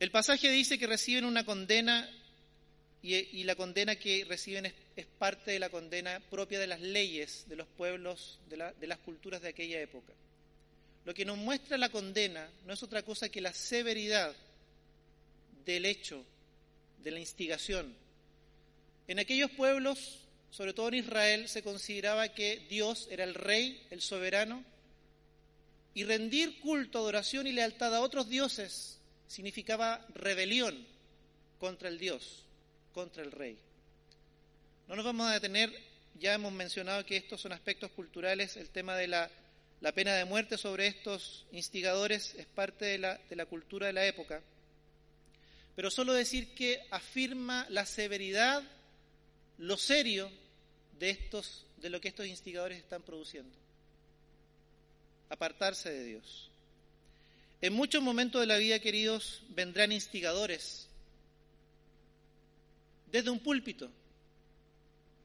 El 0.00 0.10
pasaje 0.10 0.50
dice 0.50 0.78
que 0.78 0.86
reciben 0.86 1.24
una 1.24 1.44
condena 1.44 2.10
y, 3.02 3.42
la 3.42 3.56
condena 3.56 3.96
que 3.96 4.24
reciben 4.24 4.66
es, 4.66 5.06
parte 5.18 5.50
de 5.50 5.58
la 5.58 5.70
condena 5.70 6.20
propia 6.30 6.60
de 6.60 6.68
las 6.68 6.80
leyes 6.80 7.44
de 7.48 7.56
los 7.56 7.66
pueblos, 7.66 8.38
de, 8.48 8.86
las 8.86 8.98
culturas 8.98 9.42
de 9.42 9.48
aquella 9.48 9.80
época. 9.80 10.12
Lo 11.04 11.12
que 11.12 11.24
nos 11.24 11.36
muestra 11.36 11.76
la 11.78 11.88
condena 11.88 12.48
no 12.64 12.72
es 12.72 12.82
otra 12.82 13.02
cosa 13.02 13.28
que 13.28 13.40
la 13.40 13.52
severidad 13.52 14.34
del 15.64 15.84
hecho, 15.84 16.24
de 17.02 17.10
la 17.10 17.18
instigación. 17.18 17.92
En 19.08 19.18
aquellos 19.18 19.50
pueblos, 19.50 20.20
sobre 20.52 20.72
todo 20.72 20.88
en 20.88 20.94
Israel, 20.94 21.48
se 21.48 21.62
consideraba 21.62 22.28
que 22.28 22.64
Dios 22.68 23.08
era 23.10 23.24
el 23.24 23.34
rey, 23.34 23.84
el 23.90 24.00
soberano, 24.00 24.64
y 25.94 26.04
rendir 26.04 26.60
culto, 26.60 27.00
adoración 27.00 27.48
y 27.48 27.52
lealtad 27.52 27.94
a 27.94 28.00
otros 28.00 28.28
dioses 28.28 28.98
significaba 29.26 30.06
rebelión 30.14 30.86
contra 31.58 31.88
el 31.88 31.98
Dios, 31.98 32.44
contra 32.92 33.22
el 33.22 33.32
rey. 33.32 33.58
No 34.88 34.96
nos 34.96 35.04
vamos 35.04 35.28
a 35.28 35.34
detener, 35.34 35.72
ya 36.18 36.34
hemos 36.34 36.52
mencionado 36.52 37.04
que 37.06 37.16
estos 37.16 37.40
son 37.40 37.52
aspectos 37.52 37.90
culturales, 37.92 38.56
el 38.56 38.70
tema 38.70 38.96
de 38.96 39.08
la, 39.08 39.30
pena 39.94 40.14
de 40.14 40.24
muerte 40.24 40.58
sobre 40.58 40.86
estos 40.86 41.46
instigadores 41.52 42.34
es 42.34 42.46
parte 42.46 42.84
de 42.84 42.98
la, 42.98 43.18
de 43.28 43.36
la 43.36 43.46
cultura 43.46 43.86
de 43.86 43.92
la 43.92 44.06
época, 44.06 44.42
pero 45.74 45.90
solo 45.90 46.12
decir 46.12 46.54
que 46.54 46.80
afirma 46.90 47.66
la 47.70 47.86
severidad, 47.86 48.62
lo 49.58 49.76
serio 49.76 50.30
de, 50.98 51.10
estos, 51.10 51.66
de 51.78 51.90
lo 51.90 52.00
que 52.00 52.08
estos 52.08 52.26
instigadores 52.26 52.78
están 52.78 53.02
produciendo 53.02 53.62
apartarse 55.32 55.90
de 55.90 56.04
Dios. 56.04 56.50
En 57.62 57.72
muchos 57.72 58.02
momentos 58.02 58.40
de 58.40 58.46
la 58.46 58.58
vida, 58.58 58.78
queridos, 58.80 59.42
vendrán 59.48 59.90
instigadores 59.90 60.88
desde 63.12 63.30
un 63.30 63.38
púlpito, 63.38 63.90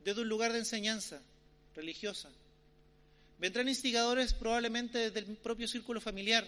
desde 0.04 0.22
un 0.22 0.30
lugar 0.30 0.52
de 0.52 0.60
enseñanza 0.60 1.22
religiosa. 1.76 2.30
Vendrán 3.40 3.70
instigadores 3.70 4.34
probablemente 4.34 4.98
desde 4.98 5.20
el 5.20 5.38
propio 5.38 5.68
círculo 5.68 6.02
familiar, 6.02 6.46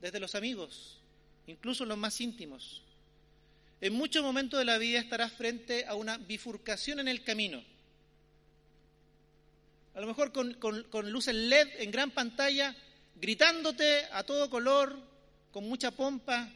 desde 0.00 0.20
los 0.20 0.34
amigos, 0.34 0.98
incluso 1.46 1.84
los 1.84 1.98
más 1.98 2.20
íntimos. 2.20 2.82
En 3.80 3.94
muchos 3.94 4.22
momentos 4.22 4.58
de 4.58 4.64
la 4.64 4.78
vida 4.78 5.00
estarás 5.00 5.32
frente 5.32 5.84
a 5.86 5.94
una 5.94 6.18
bifurcación 6.18 7.00
en 7.00 7.08
el 7.08 7.24
camino. 7.24 7.62
A 9.94 10.00
lo 10.00 10.06
mejor 10.06 10.30
con, 10.32 11.10
luces 11.10 11.34
LED 11.34 11.68
en 11.78 11.90
gran 11.90 12.10
pantalla, 12.10 12.76
gritándote 13.16 14.04
a 14.12 14.22
todo 14.22 14.50
color, 14.50 14.98
con 15.52 15.64
mucha 15.64 15.90
pompa, 15.90 16.50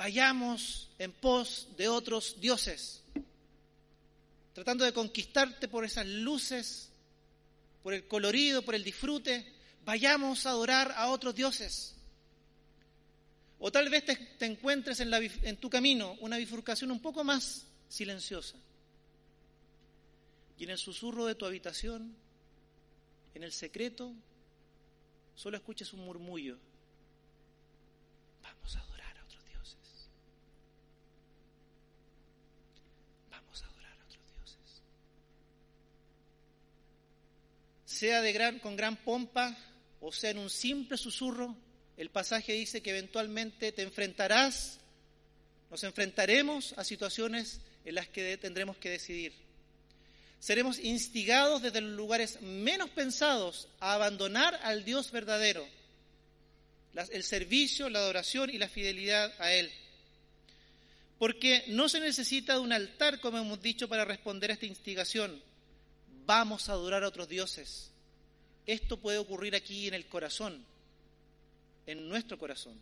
vayamos 0.00 0.88
en 0.98 1.12
pos 1.12 1.68
de 1.76 1.86
otros 1.86 2.40
dioses, 2.40 3.02
tratando 4.54 4.86
de 4.86 4.94
conquistarte 4.94 5.68
por 5.68 5.84
esas 5.84 6.06
luces, 6.06 6.88
por 7.82 7.92
el 7.92 8.08
colorido, 8.08 8.62
por 8.62 8.74
el 8.74 8.82
disfrute, 8.82 9.44
vayamos 9.84 10.46
a 10.46 10.50
adorar 10.52 10.94
a 10.96 11.08
otros 11.08 11.34
dioses. 11.34 11.96
O 13.58 13.70
tal 13.70 13.90
vez 13.90 14.06
te, 14.06 14.46
encuentres 14.46 15.00
en, 15.00 15.12
en 15.12 15.58
tu 15.58 15.68
camino 15.68 16.16
una 16.20 16.38
bifurcación 16.38 16.90
un 16.90 17.00
poco 17.00 17.22
más 17.22 17.66
silenciosa. 17.90 18.56
Y 20.56 20.64
en 20.64 20.70
el 20.70 20.78
susurro 20.78 21.26
de 21.26 21.34
tu 21.34 21.44
habitación, 21.44 22.16
en 23.34 23.42
el 23.42 23.52
secreto, 23.52 24.14
solo 25.34 25.58
escuches 25.58 25.92
un 25.92 26.06
murmullo. 26.06 26.58
Vamos 28.42 28.76
a 28.76 28.80
adorar 28.80 29.18
a 29.18 29.24
otros 29.24 29.44
dioses. 29.44 30.08
Vamos 33.30 33.62
a 33.62 33.66
adorar 33.66 33.98
a 34.00 34.04
otros 34.04 34.26
dioses. 34.26 34.82
Sea 38.00 38.22
de 38.22 38.32
gran, 38.32 38.60
con 38.60 38.76
gran 38.76 38.96
pompa 38.96 39.54
o 40.00 40.10
sea 40.10 40.30
en 40.30 40.38
un 40.38 40.48
simple 40.48 40.96
susurro, 40.96 41.54
el 41.98 42.08
pasaje 42.08 42.54
dice 42.54 42.80
que 42.80 42.88
eventualmente 42.88 43.72
te 43.72 43.82
enfrentarás, 43.82 44.78
nos 45.70 45.84
enfrentaremos 45.84 46.72
a 46.78 46.84
situaciones 46.84 47.60
en 47.84 47.96
las 47.96 48.08
que 48.08 48.38
tendremos 48.38 48.78
que 48.78 48.88
decidir. 48.88 49.34
Seremos 50.38 50.78
instigados 50.78 51.60
desde 51.60 51.82
los 51.82 51.90
lugares 51.90 52.40
menos 52.40 52.88
pensados 52.88 53.68
a 53.80 53.92
abandonar 53.92 54.58
al 54.62 54.82
Dios 54.86 55.12
verdadero, 55.12 55.68
el 57.10 57.22
servicio, 57.22 57.90
la 57.90 57.98
adoración 57.98 58.48
y 58.48 58.56
la 58.56 58.70
fidelidad 58.70 59.30
a 59.38 59.52
Él. 59.52 59.70
Porque 61.18 61.64
no 61.66 61.86
se 61.90 62.00
necesita 62.00 62.54
de 62.54 62.60
un 62.60 62.72
altar, 62.72 63.20
como 63.20 63.36
hemos 63.36 63.60
dicho, 63.60 63.90
para 63.90 64.06
responder 64.06 64.50
a 64.50 64.54
esta 64.54 64.64
instigación. 64.64 65.49
Vamos 66.30 66.68
a 66.68 66.74
adorar 66.74 67.02
a 67.02 67.08
otros 67.08 67.28
dioses. 67.28 67.90
Esto 68.64 69.00
puede 69.00 69.18
ocurrir 69.18 69.56
aquí 69.56 69.88
en 69.88 69.94
el 69.94 70.06
corazón, 70.06 70.64
en 71.86 72.08
nuestro 72.08 72.38
corazón, 72.38 72.80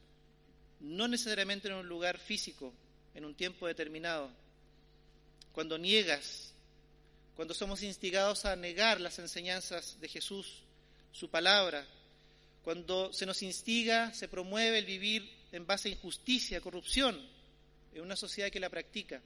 no 0.80 1.08
necesariamente 1.08 1.66
en 1.68 1.72
un 1.72 1.88
lugar 1.88 2.18
físico, 2.18 2.74
en 3.14 3.24
un 3.24 3.34
tiempo 3.34 3.66
determinado. 3.66 4.30
Cuando 5.52 5.78
niegas, 5.78 6.52
cuando 7.36 7.54
somos 7.54 7.82
instigados 7.82 8.44
a 8.44 8.54
negar 8.54 9.00
las 9.00 9.18
enseñanzas 9.18 9.98
de 9.98 10.08
Jesús, 10.08 10.64
su 11.10 11.30
palabra, 11.30 11.86
cuando 12.62 13.14
se 13.14 13.24
nos 13.24 13.42
instiga, 13.42 14.12
se 14.12 14.28
promueve 14.28 14.76
el 14.80 14.84
vivir 14.84 15.26
en 15.52 15.66
base 15.66 15.88
a 15.88 15.92
injusticia, 15.92 16.60
corrupción, 16.60 17.18
en 17.94 18.02
una 18.02 18.14
sociedad 18.14 18.50
que 18.50 18.60
la 18.60 18.68
practica. 18.68 19.22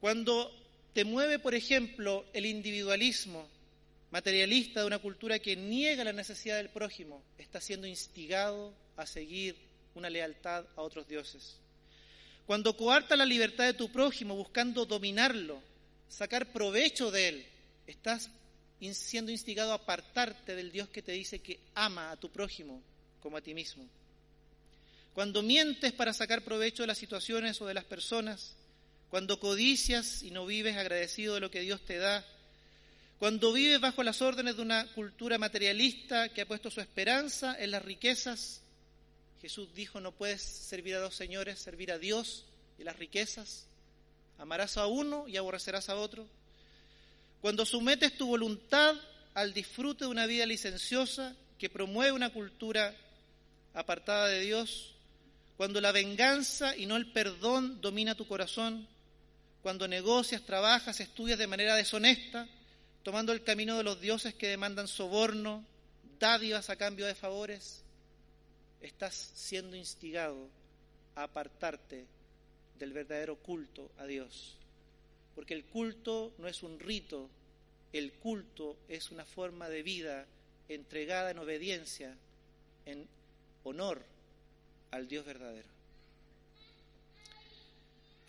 Cuando 0.00 0.50
te 0.92 1.04
mueve, 1.04 1.38
por 1.38 1.54
ejemplo, 1.54 2.24
el 2.32 2.46
individualismo, 2.46 3.46
materialista 4.10 4.80
de 4.80 4.86
una 4.86 4.98
cultura 4.98 5.38
que 5.38 5.56
niega 5.56 6.04
la 6.04 6.12
necesidad 6.12 6.56
del 6.56 6.70
prójimo 6.70 7.22
está 7.38 7.60
siendo 7.60 7.86
instigado 7.86 8.74
a 8.96 9.06
seguir 9.06 9.56
una 9.94 10.10
lealtad 10.10 10.64
a 10.76 10.82
otros 10.82 11.06
dioses. 11.06 11.56
Cuando 12.46 12.76
coarta 12.76 13.14
la 13.14 13.26
libertad 13.26 13.64
de 13.66 13.74
tu 13.74 13.92
prójimo 13.92 14.34
buscando 14.34 14.84
dominarlo, 14.84 15.62
sacar 16.08 16.52
provecho 16.52 17.10
de 17.10 17.28
él, 17.28 17.46
estás 17.86 18.30
siendo 18.92 19.30
instigado 19.30 19.72
a 19.72 19.76
apartarte 19.76 20.56
del 20.56 20.72
Dios 20.72 20.88
que 20.88 21.02
te 21.02 21.12
dice 21.12 21.40
que 21.40 21.60
ama 21.74 22.10
a 22.10 22.16
tu 22.16 22.30
prójimo 22.30 22.82
como 23.20 23.36
a 23.36 23.40
ti 23.40 23.54
mismo. 23.54 23.86
Cuando 25.12 25.42
mientes 25.42 25.92
para 25.92 26.12
sacar 26.12 26.42
provecho 26.42 26.82
de 26.82 26.88
las 26.88 26.98
situaciones 26.98 27.60
o 27.60 27.66
de 27.66 27.74
las 27.74 27.84
personas, 27.84 28.56
cuando 29.10 29.40
codicias 29.40 30.22
y 30.22 30.30
no 30.30 30.46
vives 30.46 30.76
agradecido 30.76 31.34
de 31.34 31.40
lo 31.40 31.50
que 31.50 31.60
Dios 31.60 31.84
te 31.84 31.98
da, 31.98 32.24
cuando 33.18 33.52
vives 33.52 33.80
bajo 33.80 34.02
las 34.02 34.22
órdenes 34.22 34.56
de 34.56 34.62
una 34.62 34.86
cultura 34.94 35.36
materialista 35.36 36.30
que 36.30 36.40
ha 36.40 36.46
puesto 36.46 36.70
su 36.70 36.80
esperanza 36.80 37.54
en 37.58 37.72
las 37.72 37.84
riquezas, 37.84 38.62
Jesús 39.42 39.74
dijo, 39.74 40.00
no 40.00 40.12
puedes 40.12 40.40
servir 40.40 40.94
a 40.94 41.00
dos 41.00 41.16
señores, 41.16 41.58
servir 41.58 41.92
a 41.92 41.98
Dios 41.98 42.46
y 42.78 42.84
las 42.84 42.98
riquezas. 42.98 43.66
Amarás 44.38 44.78
a 44.78 44.86
uno 44.86 45.28
y 45.28 45.36
aborrecerás 45.36 45.88
a 45.90 45.96
otro. 45.96 46.26
Cuando 47.42 47.66
sometes 47.66 48.16
tu 48.16 48.26
voluntad 48.26 48.94
al 49.34 49.52
disfrute 49.52 50.04
de 50.04 50.10
una 50.10 50.26
vida 50.26 50.46
licenciosa 50.46 51.34
que 51.58 51.68
promueve 51.68 52.12
una 52.12 52.32
cultura 52.32 52.94
apartada 53.74 54.28
de 54.28 54.40
Dios, 54.40 54.94
cuando 55.56 55.80
la 55.82 55.92
venganza 55.92 56.74
y 56.74 56.86
no 56.86 56.96
el 56.96 57.12
perdón 57.12 57.82
domina 57.82 58.14
tu 58.14 58.26
corazón, 58.26 58.88
cuando 59.62 59.86
negocias, 59.86 60.42
trabajas, 60.42 61.00
estudias 61.00 61.38
de 61.38 61.46
manera 61.46 61.74
deshonesta, 61.74 62.48
tomando 63.02 63.32
el 63.32 63.42
camino 63.42 63.76
de 63.76 63.84
los 63.84 64.00
dioses 64.00 64.34
que 64.34 64.48
demandan 64.48 64.88
soborno, 64.88 65.64
dádivas 66.18 66.70
a 66.70 66.76
cambio 66.76 67.06
de 67.06 67.14
favores, 67.14 67.82
estás 68.80 69.14
siendo 69.34 69.76
instigado 69.76 70.48
a 71.14 71.24
apartarte 71.24 72.06
del 72.78 72.92
verdadero 72.92 73.36
culto 73.36 73.90
a 73.98 74.06
Dios. 74.06 74.56
Porque 75.34 75.54
el 75.54 75.64
culto 75.64 76.32
no 76.38 76.48
es 76.48 76.62
un 76.62 76.78
rito, 76.80 77.28
el 77.92 78.12
culto 78.12 78.76
es 78.88 79.10
una 79.10 79.24
forma 79.24 79.68
de 79.68 79.82
vida 79.82 80.26
entregada 80.68 81.30
en 81.30 81.38
obediencia, 81.38 82.16
en 82.86 83.06
honor 83.64 84.02
al 84.90 85.08
Dios 85.08 85.24
verdadero. 85.24 85.79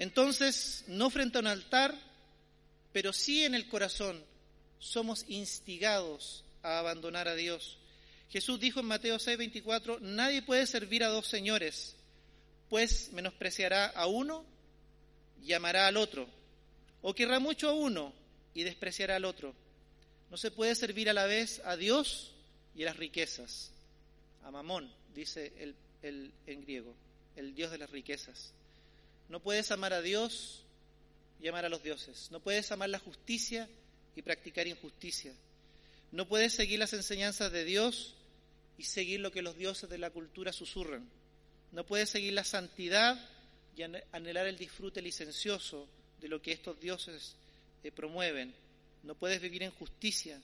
Entonces, 0.01 0.83
no 0.87 1.11
frente 1.11 1.37
a 1.37 1.41
un 1.41 1.45
altar, 1.45 1.95
pero 2.91 3.13
sí 3.13 3.45
en 3.45 3.53
el 3.53 3.69
corazón, 3.69 4.25
somos 4.79 5.23
instigados 5.27 6.43
a 6.63 6.79
abandonar 6.79 7.27
a 7.27 7.35
Dios. 7.35 7.77
Jesús 8.31 8.59
dijo 8.59 8.79
en 8.79 8.87
Mateo 8.87 9.19
6:24, 9.19 9.99
nadie 10.01 10.41
puede 10.41 10.65
servir 10.65 11.03
a 11.03 11.09
dos 11.09 11.27
señores, 11.27 11.95
pues 12.67 13.11
menospreciará 13.13 13.85
a 13.85 14.07
uno 14.07 14.43
y 15.43 15.53
amará 15.53 15.85
al 15.85 15.97
otro, 15.97 16.27
o 17.03 17.13
querrá 17.13 17.37
mucho 17.37 17.69
a 17.69 17.73
uno 17.73 18.11
y 18.55 18.63
despreciará 18.63 19.17
al 19.17 19.25
otro. 19.25 19.53
No 20.31 20.37
se 20.37 20.49
puede 20.49 20.73
servir 20.73 21.11
a 21.11 21.13
la 21.13 21.27
vez 21.27 21.61
a 21.63 21.77
Dios 21.77 22.33
y 22.73 22.81
a 22.81 22.85
las 22.87 22.97
riquezas. 22.97 23.71
A 24.41 24.49
Mamón, 24.49 24.91
dice 25.13 25.53
el, 26.01 26.33
en 26.47 26.61
griego, 26.63 26.95
el 27.35 27.53
Dios 27.53 27.69
de 27.69 27.77
las 27.77 27.91
riquezas. 27.91 28.55
No 29.31 29.39
puedes 29.39 29.71
amar 29.71 29.93
a 29.93 30.01
Dios 30.01 30.61
y 31.41 31.47
amar 31.47 31.63
a 31.63 31.69
los 31.69 31.81
dioses. 31.81 32.27
No 32.31 32.41
puedes 32.41 32.69
amar 32.73 32.89
la 32.89 32.99
justicia 32.99 33.69
y 34.13 34.21
practicar 34.23 34.67
injusticia. 34.67 35.33
No 36.11 36.27
puedes 36.27 36.53
seguir 36.53 36.79
las 36.79 36.91
enseñanzas 36.91 37.49
de 37.49 37.63
Dios 37.63 38.13
y 38.77 38.83
seguir 38.83 39.21
lo 39.21 39.31
que 39.31 39.41
los 39.41 39.55
dioses 39.55 39.89
de 39.89 39.97
la 39.97 40.09
cultura 40.09 40.51
susurran. 40.51 41.09
No 41.71 41.85
puedes 41.85 42.09
seguir 42.09 42.33
la 42.33 42.43
santidad 42.43 43.17
y 43.77 43.83
anhelar 43.83 44.47
el 44.47 44.57
disfrute 44.57 45.01
licencioso 45.01 45.87
de 46.19 46.27
lo 46.27 46.41
que 46.41 46.51
estos 46.51 46.77
dioses 46.81 47.37
eh, 47.85 47.91
promueven. 47.93 48.53
No 49.03 49.15
puedes 49.15 49.41
vivir 49.41 49.63
en 49.63 49.71
justicia 49.71 50.41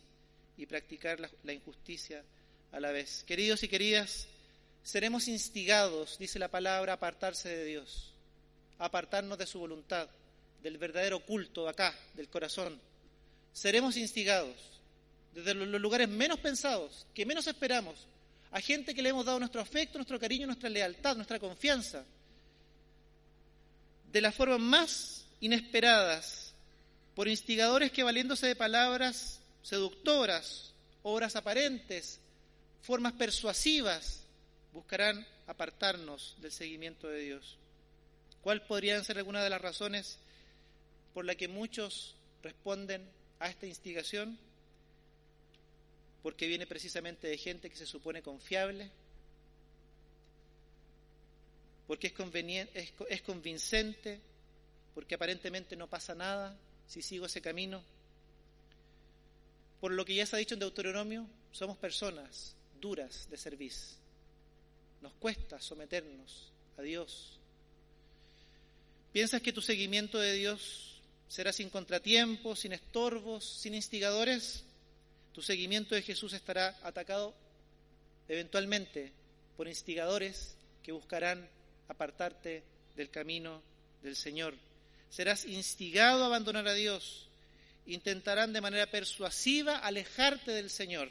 y 0.56 0.66
practicar 0.66 1.20
la, 1.20 1.30
la 1.44 1.52
injusticia 1.52 2.24
a 2.72 2.80
la 2.80 2.92
vez. 2.94 3.26
Queridos 3.28 3.64
y 3.64 3.68
queridas, 3.68 4.30
seremos 4.82 5.28
instigados, 5.28 6.18
dice 6.18 6.40
la 6.40 6.48
palabra, 6.48 6.94
a 6.94 6.96
apartarse 6.96 7.50
de 7.50 7.66
Dios, 7.66 8.14
apartarnos 8.80 9.38
de 9.38 9.48
su 9.48 9.60
voluntad, 9.60 10.08
del 10.62 10.78
verdadero 10.78 11.20
culto 11.20 11.68
acá, 11.68 11.94
del 12.14 12.30
corazón 12.30 12.80
seremos 13.58 13.98
instigados 13.98 14.56
desde 15.34 15.56
los 15.56 15.82
lugares 15.82 16.08
menos 16.08 16.40
pensados, 16.40 17.08
que 17.16 17.26
menos 17.26 17.48
esperamos, 17.48 18.08
a 18.52 18.62
gente 18.62 18.94
que 18.94 19.02
le 19.02 19.10
hemos 19.10 19.26
dado 19.26 19.40
nuestro 19.40 19.62
afecto, 19.62 19.98
nuestro 19.98 20.20
cariño, 20.20 20.46
nuestra 20.46 20.70
lealtad, 20.70 21.16
nuestra 21.16 21.40
confianza, 21.40 22.06
de 24.12 24.22
las 24.22 24.36
formas 24.36 24.60
más 24.60 25.26
inesperadas, 25.40 26.54
por 27.16 27.28
instigadores 27.28 27.92
que 27.92 28.04
valiéndose 28.04 28.46
de 28.46 28.56
palabras 28.56 29.40
seductoras, 29.64 30.74
obras 31.02 31.36
aparentes, 31.36 32.20
formas 32.84 33.14
persuasivas, 33.14 34.22
buscarán 34.72 35.26
apartarnos 35.48 36.36
del 36.42 36.52
seguimiento 36.52 37.08
de 37.08 37.22
Dios. 37.22 37.58
¿Cuál 38.42 38.66
podrían 38.66 39.04
ser 39.04 39.18
algunas 39.18 39.44
de 39.44 39.50
las 39.50 39.62
razones 39.62 40.20
por 41.14 41.26
las 41.26 41.36
que 41.36 41.48
muchos 41.48 42.16
responden 42.44 43.08
a 43.40 43.50
esta 43.50 43.66
instigación? 43.66 44.38
Porque 46.24 46.48
viene 46.48 46.66
precisamente 46.68 47.28
de 47.28 47.38
gente 47.38 47.70
que 47.70 47.76
se 47.76 47.86
supone 47.86 48.22
confiable, 48.22 48.90
porque 51.88 52.08
es, 52.08 52.14
conveniente, 52.14 52.94
es 53.10 53.22
convincente, 53.22 54.20
porque 54.94 55.16
aparentemente 55.16 55.76
no 55.76 55.88
pasa 55.88 56.16
nada 56.16 56.58
si 56.88 57.02
sigo 57.02 57.26
ese 57.26 57.42
camino. 57.42 57.84
Por 59.80 59.92
lo 59.92 60.06
que 60.06 60.16
ya 60.16 60.26
se 60.26 60.36
ha 60.36 60.40
dicho 60.40 60.56
en 60.56 60.60
Deuteronomio, 60.60 61.28
somos 61.52 61.78
personas 61.78 62.56
duras 62.82 63.30
de 63.30 63.38
servicio. 63.38 63.98
Nos 65.02 65.14
cuesta 65.14 65.62
someternos 65.62 66.52
a 66.78 66.82
Dios. 66.82 67.40
¿Piensas 69.18 69.42
que 69.42 69.52
tu 69.52 69.64
seguimiento 69.64 70.20
de 70.20 70.34
Dios 70.34 71.02
será 71.28 71.52
sin 71.52 71.72
contratiempos, 71.72 72.60
sin 72.60 72.72
estorbos, 72.72 73.44
sin 73.44 73.74
instigadores? 73.74 74.64
Tu 75.34 75.42
seguimiento 75.42 75.96
de 75.96 76.04
Jesús 76.04 76.34
estará 76.34 76.78
atacado 76.84 77.34
eventualmente 78.28 79.12
por 79.56 79.68
instigadores 79.68 80.56
que 80.84 80.92
buscarán 80.92 81.50
apartarte 81.88 82.62
del 82.96 83.10
camino 83.10 83.64
del 84.04 84.16
Señor. 84.16 84.54
Serás 85.10 85.46
instigado 85.46 86.22
a 86.22 86.28
abandonar 86.28 86.68
a 86.68 86.76
Dios. 86.76 87.28
Intentarán 87.88 88.54
de 88.54 88.62
manera 88.62 88.86
persuasiva 88.86 89.80
alejarte 89.80 90.52
del 90.52 90.70
Señor 90.70 91.10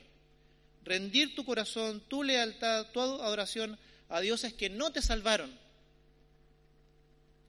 rendir 0.84 1.34
tu 1.34 1.44
corazón, 1.44 2.00
tu 2.06 2.22
lealtad, 2.22 2.86
tu 2.92 3.00
adoración 3.00 3.76
a 4.08 4.20
dioses 4.20 4.52
que 4.52 4.70
no 4.70 4.92
te 4.92 5.02
salvaron, 5.02 5.65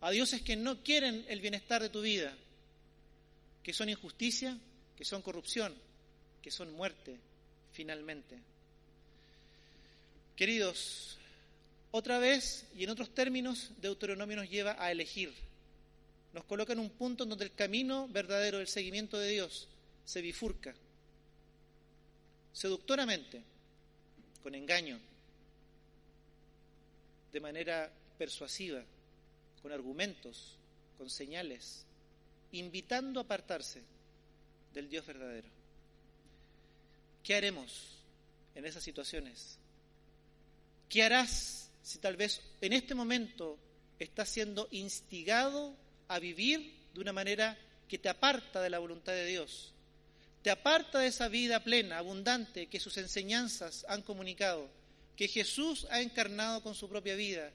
a 0.01 0.11
dioses 0.11 0.41
que 0.41 0.55
no 0.55 0.83
quieren 0.83 1.25
el 1.27 1.41
bienestar 1.41 1.81
de 1.81 1.89
tu 1.89 2.01
vida, 2.01 2.33
que 3.63 3.73
son 3.73 3.89
injusticia, 3.89 4.57
que 4.95 5.05
son 5.05 5.21
corrupción, 5.21 5.73
que 6.41 6.51
son 6.51 6.71
muerte, 6.73 7.17
finalmente. 7.73 8.37
Queridos, 10.35 11.17
otra 11.91 12.19
vez 12.19 12.65
y 12.75 12.83
en 12.83 12.91
otros 12.91 13.13
términos, 13.13 13.71
Deuteronomio 13.81 14.37
nos 14.37 14.49
lleva 14.49 14.75
a 14.79 14.91
elegir. 14.91 15.33
Nos 16.33 16.43
coloca 16.45 16.73
en 16.73 16.79
un 16.79 16.89
punto 16.89 17.23
en 17.23 17.29
donde 17.29 17.45
el 17.45 17.53
camino 17.53 18.07
verdadero 18.09 18.59
del 18.59 18.67
seguimiento 18.67 19.17
de 19.17 19.29
Dios 19.29 19.67
se 20.05 20.21
bifurca 20.21 20.75
seductoramente, 22.57 23.39
con 24.41 24.55
engaño, 24.55 24.99
de 27.31 27.39
manera 27.39 27.91
persuasiva, 28.17 28.83
con 29.67 29.73
argumentos, 29.73 30.55
con 30.97 31.09
señales, 31.09 31.83
invitando 32.53 33.19
a 33.19 33.23
apartarse 33.23 33.83
del 34.73 34.87
Dios 34.87 35.05
verdadero. 35.05 35.49
¿Qué 37.21 37.35
haremos 37.35 37.97
en 38.55 38.65
esas 38.65 38.81
situaciones? 38.81 39.59
¿Qué 40.87 41.03
harás 41.03 41.69
si 41.83 41.99
tal 41.99 42.15
vez 42.15 42.39
en 42.61 42.71
este 42.71 42.95
momento 42.95 43.59
estás 43.99 44.29
siendo 44.29 44.69
instigado 44.71 45.75
a 46.07 46.17
vivir 46.19 46.73
de 46.93 47.01
una 47.01 47.11
manera 47.11 47.57
que 47.89 47.97
te 47.97 48.07
aparta 48.07 48.61
de 48.61 48.69
la 48.69 48.79
voluntad 48.79 49.11
de 49.11 49.25
Dios? 49.25 49.73
te 50.43 50.51
aparta 50.51 50.99
de 50.99 51.07
esa 51.07 51.27
vida 51.27 51.61
plena, 51.61 51.97
abundante, 51.97 52.67
que 52.67 52.79
sus 52.79 52.95
enseñanzas 52.95 53.85
han 53.89 54.01
comunicado, 54.01 54.69
que 55.17 55.27
Jesús 55.27 55.85
ha 55.89 55.99
encarnado 55.99 56.63
con 56.63 56.73
su 56.73 56.87
propia 56.87 57.15
vida 57.15 57.51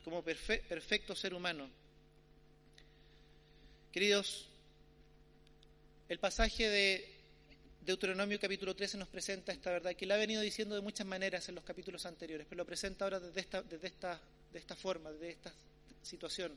como 0.00 0.22
perfecto 0.22 1.14
ser 1.14 1.34
humano. 1.34 1.68
Queridos, 3.92 4.48
el 6.08 6.18
pasaje 6.18 6.68
de 6.68 7.20
Deuteronomio 7.84 8.38
capítulo 8.38 8.74
13 8.76 8.98
nos 8.98 9.08
presenta 9.08 9.52
esta 9.52 9.70
verdad 9.70 9.96
que 9.96 10.06
la 10.06 10.14
ha 10.14 10.18
venido 10.18 10.42
diciendo 10.42 10.74
de 10.74 10.80
muchas 10.80 11.06
maneras 11.06 11.48
en 11.48 11.54
los 11.54 11.64
capítulos 11.64 12.06
anteriores, 12.06 12.46
pero 12.48 12.58
lo 12.58 12.66
presenta 12.66 13.04
ahora 13.04 13.18
desde 13.18 13.40
esta, 13.40 13.62
desde 13.62 13.88
esta, 13.88 14.20
de 14.52 14.58
esta 14.58 14.76
forma, 14.76 15.10
desde 15.10 15.30
esta 15.30 15.52
situación. 16.02 16.52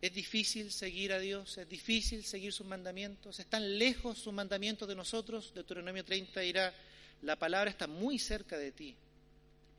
Es 0.00 0.14
difícil 0.14 0.72
seguir 0.72 1.12
a 1.12 1.18
Dios, 1.18 1.58
es 1.58 1.68
difícil 1.68 2.24
seguir 2.24 2.52
sus 2.52 2.66
mandamientos, 2.66 3.38
están 3.38 3.78
lejos 3.78 4.18
sus 4.18 4.32
mandamientos 4.32 4.88
de 4.88 4.94
nosotros. 4.94 5.52
Deuteronomio 5.54 6.04
30 6.04 6.40
dirá, 6.40 6.74
la 7.22 7.36
palabra 7.36 7.70
está 7.70 7.86
muy 7.86 8.18
cerca 8.18 8.56
de 8.56 8.72
ti, 8.72 8.96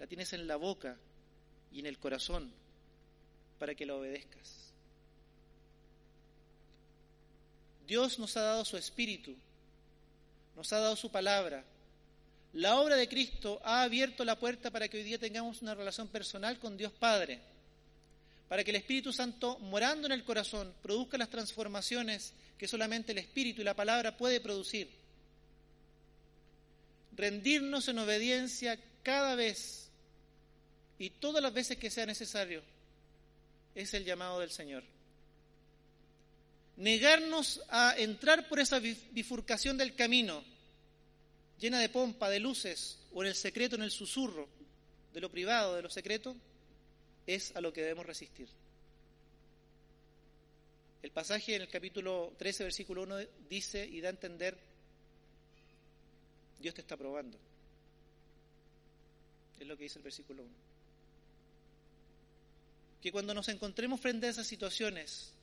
la 0.02 0.08
tienes 0.08 0.34
en 0.34 0.48
la 0.48 0.56
boca 0.56 0.98
y 1.72 1.80
en 1.80 1.86
el 1.86 2.00
corazón 2.00 2.52
para 3.60 3.76
que 3.76 3.86
la 3.86 3.94
obedezcas. 3.94 4.74
Dios 7.86 8.18
nos 8.18 8.36
ha 8.36 8.42
dado 8.42 8.66
su 8.66 8.78
espíritu, 8.78 9.36
nos 10.56 10.74
ha 10.74 10.80
dado 10.80 10.96
su 10.96 11.12
palabra. 11.12 11.64
La 12.54 12.80
obra 12.80 12.96
de 12.96 13.08
Cristo 13.08 13.62
ha 13.64 13.84
abierto 13.84 14.26
la 14.26 14.40
puerta 14.40 14.72
para 14.72 14.88
que 14.88 14.98
hoy 14.98 15.04
día 15.04 15.20
tengamos 15.20 15.62
una 15.62 15.76
relación 15.76 16.08
personal 16.08 16.58
con 16.58 16.78
Dios 16.78 16.92
Padre 16.94 17.40
para 18.50 18.66
que 18.66 18.72
el 18.72 18.78
Espíritu 18.78 19.14
Santo, 19.14 19.60
morando 19.60 20.08
en 20.08 20.12
el 20.14 20.26
corazón, 20.26 20.74
produzca 20.82 21.18
las 21.18 21.30
transformaciones 21.30 22.34
que 22.58 22.68
solamente 22.68 23.14
el 23.14 23.20
Espíritu 23.20 23.62
y 23.62 23.64
la 23.64 23.76
palabra 23.76 24.18
puede 24.18 24.42
producir. 24.42 24.90
Rendirnos 27.16 27.88
en 27.88 28.00
obediencia 28.00 28.78
cada 29.04 29.36
vez 29.36 29.81
y 31.02 31.10
todas 31.10 31.42
las 31.42 31.52
veces 31.52 31.78
que 31.78 31.90
sea 31.90 32.06
necesario 32.06 32.62
es 33.74 33.92
el 33.96 34.06
llamado 34.06 34.40
del 34.40 34.52
Señor. 34.52 34.84
Negarnos 36.78 37.60
a 37.70 37.96
entrar 37.98 38.48
por 38.48 38.60
esa 38.60 38.78
bifurcación 38.78 39.80
del 39.80 39.96
camino, 39.96 40.44
llena 41.60 41.80
de 41.80 41.90
pompa, 41.90 42.30
de 42.30 42.40
luces, 42.40 43.00
o 43.14 43.24
en 43.24 43.30
el 43.30 43.36
secreto, 43.36 43.76
en 43.76 43.82
el 43.82 43.90
susurro, 43.90 44.48
de 45.12 45.22
lo 45.22 45.32
privado, 45.32 45.76
de 45.76 45.82
lo 45.82 45.90
secreto, 45.90 46.36
es 47.26 47.56
a 47.56 47.62
lo 47.62 47.74
que 47.74 47.82
debemos 47.82 48.06
resistir. 48.06 48.48
El 51.02 51.10
pasaje 51.10 51.56
en 51.56 51.64
el 51.64 51.68
capítulo 51.68 52.36
13, 52.38 52.66
versículo 52.66 53.02
1 53.02 53.18
dice 53.50 53.84
y 53.88 54.02
da 54.02 54.10
a 54.10 54.12
entender, 54.12 54.56
Dios 56.60 56.76
te 56.76 56.82
está 56.82 56.96
probando. 56.96 57.40
Es 59.60 59.66
lo 59.66 59.76
que 59.76 59.86
dice 59.86 59.98
el 59.98 60.04
versículo 60.04 60.44
1. 60.44 60.71
Que 63.02 63.12
cuando 63.12 63.34
nos 63.34 63.48
encontremos 63.50 64.00
frente 64.00 64.28
a 64.28 64.30
esas 64.30 64.48
situaciones, 64.48 65.34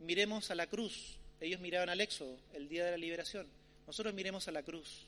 miremos 0.00 0.50
a 0.50 0.54
la 0.54 0.66
cruz. 0.66 1.16
Ellos 1.40 1.60
miraban 1.60 1.88
al 1.88 2.00
Éxodo, 2.00 2.36
el 2.52 2.68
día 2.68 2.84
de 2.84 2.90
la 2.90 2.96
liberación. 2.96 3.46
Nosotros 3.86 4.14
miremos 4.14 4.46
a 4.48 4.52
la 4.52 4.62
cruz, 4.62 5.06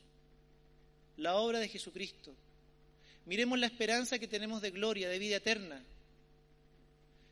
la 1.17 1.35
obra 1.35 1.59
de 1.59 1.69
Jesucristo. 1.69 2.33
Miremos 3.25 3.59
la 3.59 3.67
esperanza 3.67 4.19
que 4.19 4.27
tenemos 4.27 4.61
de 4.61 4.71
gloria, 4.71 5.07
de 5.07 5.19
vida 5.19 5.37
eterna, 5.37 5.81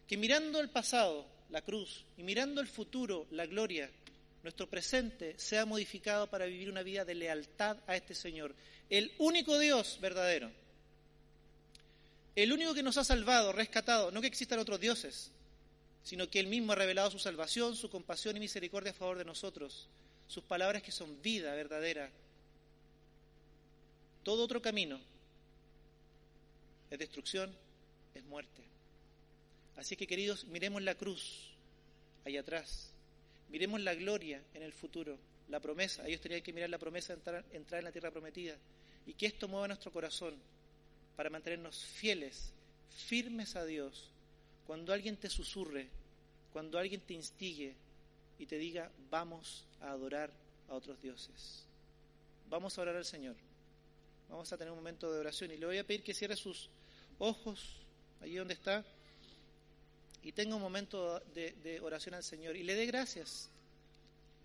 que 0.08 0.18
mirando 0.18 0.60
el 0.62 0.70
pasado, 0.70 1.26
la 1.49 1.62
cruz, 1.62 2.06
y 2.18 2.24
mirando 2.24 2.62
el 2.62 2.68
futuro, 2.68 3.28
la 3.32 3.45
gloria, 3.45 3.89
nuestro 4.43 4.68
presente 4.70 5.36
sea 5.38 5.66
modificado 5.66 6.28
para 6.30 6.45
vivir 6.45 6.70
una 6.70 6.84
vida 6.84 7.06
de 7.06 7.16
lealtad 7.16 7.78
a 7.88 7.95
este 7.95 8.16
Señor, 8.16 8.56
el 8.89 9.12
único 9.18 9.60
Dios 9.60 9.99
verdadero, 10.02 10.52
el 12.36 12.54
único 12.54 12.74
que 12.74 12.84
nos 12.84 12.98
ha 12.98 13.04
salvado, 13.04 13.52
rescatado, 13.52 14.12
no 14.12 14.22
que 14.22 14.28
existan 14.28 14.60
otros 14.60 14.80
dioses, 14.80 15.32
sino 16.04 16.30
que 16.30 16.40
Él 16.40 16.48
mismo 16.48 16.72
ha 16.72 16.76
revelado 16.76 17.12
su 17.12 17.20
salvación, 17.20 17.76
su 17.76 17.90
compasión 17.90 18.38
y 18.38 18.40
misericordia 18.40 18.92
a 18.92 18.96
favor 18.96 19.18
de 19.18 19.26
nosotros, 19.26 19.90
sus 20.28 20.44
palabras 20.44 20.82
que 20.82 20.92
son 20.92 21.22
vida 21.22 21.54
verdadera. 21.54 22.10
Todo 24.24 24.44
otro 24.44 24.62
camino 24.62 25.00
es 26.90 27.00
destrucción, 27.00 27.54
es 28.16 28.24
muerte. 28.26 28.64
Así 29.76 29.96
que 29.96 30.08
queridos, 30.08 30.46
miremos 30.46 30.82
la 30.82 30.96
cruz 30.96 31.50
ahí 32.26 32.38
atrás, 32.38 32.92
miremos 33.50 33.82
la 33.82 33.96
gloria 33.96 34.42
en 34.54 34.64
el 34.64 34.74
futuro, 34.74 35.18
la 35.50 35.60
promesa, 35.60 36.08
ellos 36.08 36.22
tenían 36.22 36.42
que 36.42 36.54
mirar 36.54 36.70
la 36.70 36.78
promesa 36.78 37.14
de 37.14 37.20
entrar, 37.20 37.46
entrar 37.52 37.80
en 37.80 37.86
la 37.86 37.92
tierra 37.92 38.12
prometida. 38.12 38.56
Y 39.06 39.16
que 39.16 39.26
esto 39.26 39.48
mueva 39.48 39.68
nuestro 39.68 39.92
corazón 39.92 40.36
para 41.16 41.30
mantenernos 41.30 41.84
fieles, 41.84 42.51
firmes 43.07 43.55
a 43.55 43.66
Dios. 43.66 44.09
Cuando 44.66 44.93
alguien 44.93 45.18
te 45.18 45.30
susurre, 45.30 45.88
cuando 46.53 46.78
alguien 46.78 47.01
te 47.01 47.14
instigue 47.14 47.76
y 48.39 48.45
te 48.45 48.57
diga, 48.57 48.91
vamos 49.09 49.66
a 49.82 49.91
adorar 49.91 50.32
a 50.70 50.76
otros 50.76 51.01
dioses. 51.01 51.66
Vamos 52.49 52.78
a 52.78 52.82
orar 52.82 52.95
al 52.95 53.05
Señor. 53.05 53.36
Vamos 54.30 54.51
a 54.51 54.57
tener 54.57 54.72
un 54.72 54.78
momento 54.78 55.12
de 55.12 55.20
oración 55.20 55.51
y 55.51 55.57
le 55.57 55.66
voy 55.66 55.78
a 55.78 55.86
pedir 55.86 56.03
que 56.03 56.14
cierre 56.14 56.36
sus 56.36 56.70
ojos 57.20 57.78
allí 58.22 58.36
donde 58.36 58.53
está 58.53 58.84
y 60.24 60.32
tenga 60.32 60.55
un 60.55 60.62
momento 60.62 61.20
de, 61.34 61.80
oración 61.82 62.16
al 62.16 62.24
Señor 62.24 62.55
y 62.55 62.64
le 62.64 62.76
dé 62.76 62.86
gracias. 62.86 63.49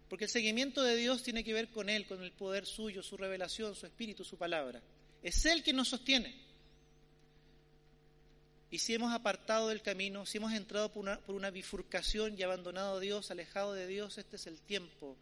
Porque 0.09 0.25
el 0.25 0.31
seguimiento 0.31 0.83
de 0.83 0.97
Dios 0.97 1.23
tiene 1.23 1.43
que 1.43 1.53
ver 1.53 1.69
con 1.69 1.89
Él, 1.89 2.07
con 2.07 2.23
el 2.23 2.33
poder 2.33 2.65
suyo, 2.65 3.03
su 3.03 3.17
revelación, 3.17 3.75
su 3.75 3.87
espíritu, 3.87 4.25
su 4.25 4.37
palabra. 4.37 4.81
Es 5.23 5.45
Él 5.47 5.63
quien 5.63 5.77
nos 5.77 5.89
sostiene. 5.89 6.35
Y 8.71 8.79
si 8.79 8.95
hemos 8.95 9.13
apartado 9.13 9.69
del 9.69 9.83
camino, 9.83 10.27
si 10.27 10.39
hemos 10.39 10.53
entrado 10.53 10.93
por 10.93 11.19
una, 11.29 11.51
bifurcación 11.51 12.37
y 12.37 12.43
abandonado 12.43 12.97
a 12.97 13.01
Dios, 13.01 13.31
alejado 13.31 13.73
de 13.75 13.87
Dios, 13.87 14.19
este 14.19 14.37
es 14.37 14.47
el 14.47 14.61
tiempo 14.61 15.17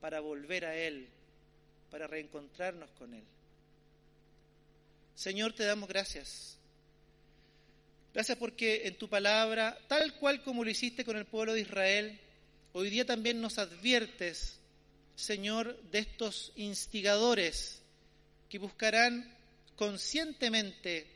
para 0.00 0.20
volver 0.20 0.64
a 0.64 0.76
Él, 0.76 1.08
para 1.90 2.08
reencontrarnos 2.08 2.90
con 2.92 3.14
Él. 3.14 3.24
Señor, 5.14 5.52
te 5.52 5.64
damos 5.64 5.88
gracias. 5.88 6.58
Gracias 8.12 8.36
porque 8.36 8.88
en 8.88 8.98
tu 8.98 9.08
palabra, 9.08 9.78
tal 9.86 10.14
cual 10.16 10.42
como 10.42 10.64
lo 10.64 10.70
hiciste 10.70 11.04
con 11.04 11.16
el 11.16 11.24
pueblo 11.24 11.54
de 11.54 11.60
Israel, 11.60 12.20
hoy 12.72 12.90
día 12.90 13.06
también 13.06 13.40
nos 13.40 13.58
adviertes, 13.58 14.58
Señor, 15.14 15.80
de 15.84 16.00
estos 16.00 16.52
instigadores 16.56 17.80
que 18.48 18.58
buscarán 18.58 19.34
conscientemente 19.76 21.06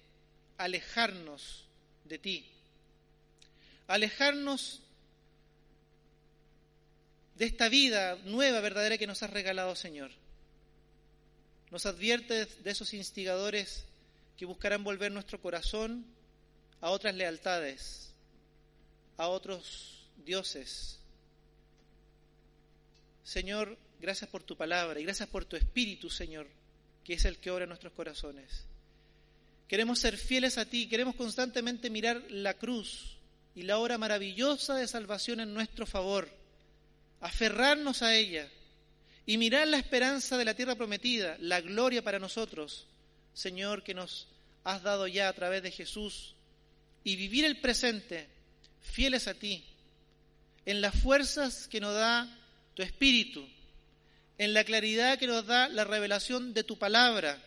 alejarnos 0.59 1.64
de 2.04 2.18
ti, 2.18 2.46
alejarnos 3.86 4.82
de 7.36 7.44
esta 7.44 7.68
vida 7.68 8.16
nueva, 8.24 8.61
verdadera 8.61 8.98
que 8.98 9.07
nos 9.07 9.22
has 9.22 9.30
regalado, 9.30 9.76
Señor. 9.76 10.11
Nos 11.70 11.84
advierte 11.84 12.46
de 12.46 12.70
esos 12.70 12.94
instigadores 12.94 13.84
que 14.36 14.46
buscarán 14.46 14.84
volver 14.84 15.12
nuestro 15.12 15.40
corazón 15.40 16.07
a 16.80 16.90
otras 16.90 17.14
lealtades, 17.14 18.12
a 19.16 19.28
otros 19.28 20.09
dioses. 20.24 20.98
Señor, 23.24 23.76
gracias 24.00 24.30
por 24.30 24.42
tu 24.42 24.57
palabra 24.57 25.00
y 25.00 25.04
gracias 25.04 25.28
por 25.28 25.44
tu 25.44 25.57
espíritu, 25.57 26.09
Señor, 26.09 26.46
que 27.04 27.14
es 27.14 27.24
el 27.24 27.38
que 27.38 27.50
obra 27.50 27.64
en 27.64 27.70
nuestros 27.70 27.92
corazones. 27.92 28.64
Queremos 29.68 29.98
ser 29.98 30.16
fieles 30.16 30.58
a 30.58 30.64
ti, 30.64 30.88
queremos 30.88 31.16
constantemente 31.16 31.90
mirar 31.90 32.22
la 32.30 32.54
cruz 32.54 33.16
y 33.54 33.62
la 33.62 33.78
obra 33.78 33.98
maravillosa 33.98 34.76
de 34.76 34.86
salvación 34.86 35.40
en 35.40 35.52
nuestro 35.52 35.86
favor, 35.86 36.28
aferrarnos 37.20 38.02
a 38.02 38.14
ella 38.14 38.48
y 39.24 39.38
mirar 39.38 39.66
la 39.66 39.78
esperanza 39.78 40.36
de 40.36 40.44
la 40.44 40.54
tierra 40.54 40.76
prometida, 40.76 41.36
la 41.40 41.60
gloria 41.60 42.02
para 42.02 42.20
nosotros, 42.20 42.86
Señor, 43.34 43.82
que 43.82 43.94
nos 43.94 44.28
has 44.62 44.82
dado 44.82 45.08
ya 45.08 45.28
a 45.28 45.32
través 45.32 45.62
de 45.62 45.72
Jesús, 45.72 46.34
y 47.02 47.16
vivir 47.16 47.44
el 47.44 47.60
presente 47.60 48.28
fieles 48.80 49.26
a 49.26 49.34
ti, 49.34 49.64
en 50.64 50.80
las 50.80 50.94
fuerzas 50.94 51.66
que 51.66 51.80
nos 51.80 51.94
da 51.94 52.28
tu 52.74 52.82
Espíritu, 52.82 53.46
en 54.38 54.52
la 54.54 54.64
claridad 54.64 55.18
que 55.18 55.26
nos 55.26 55.46
da 55.46 55.68
la 55.68 55.84
revelación 55.84 56.52
de 56.52 56.62
tu 56.62 56.78
palabra, 56.78 57.42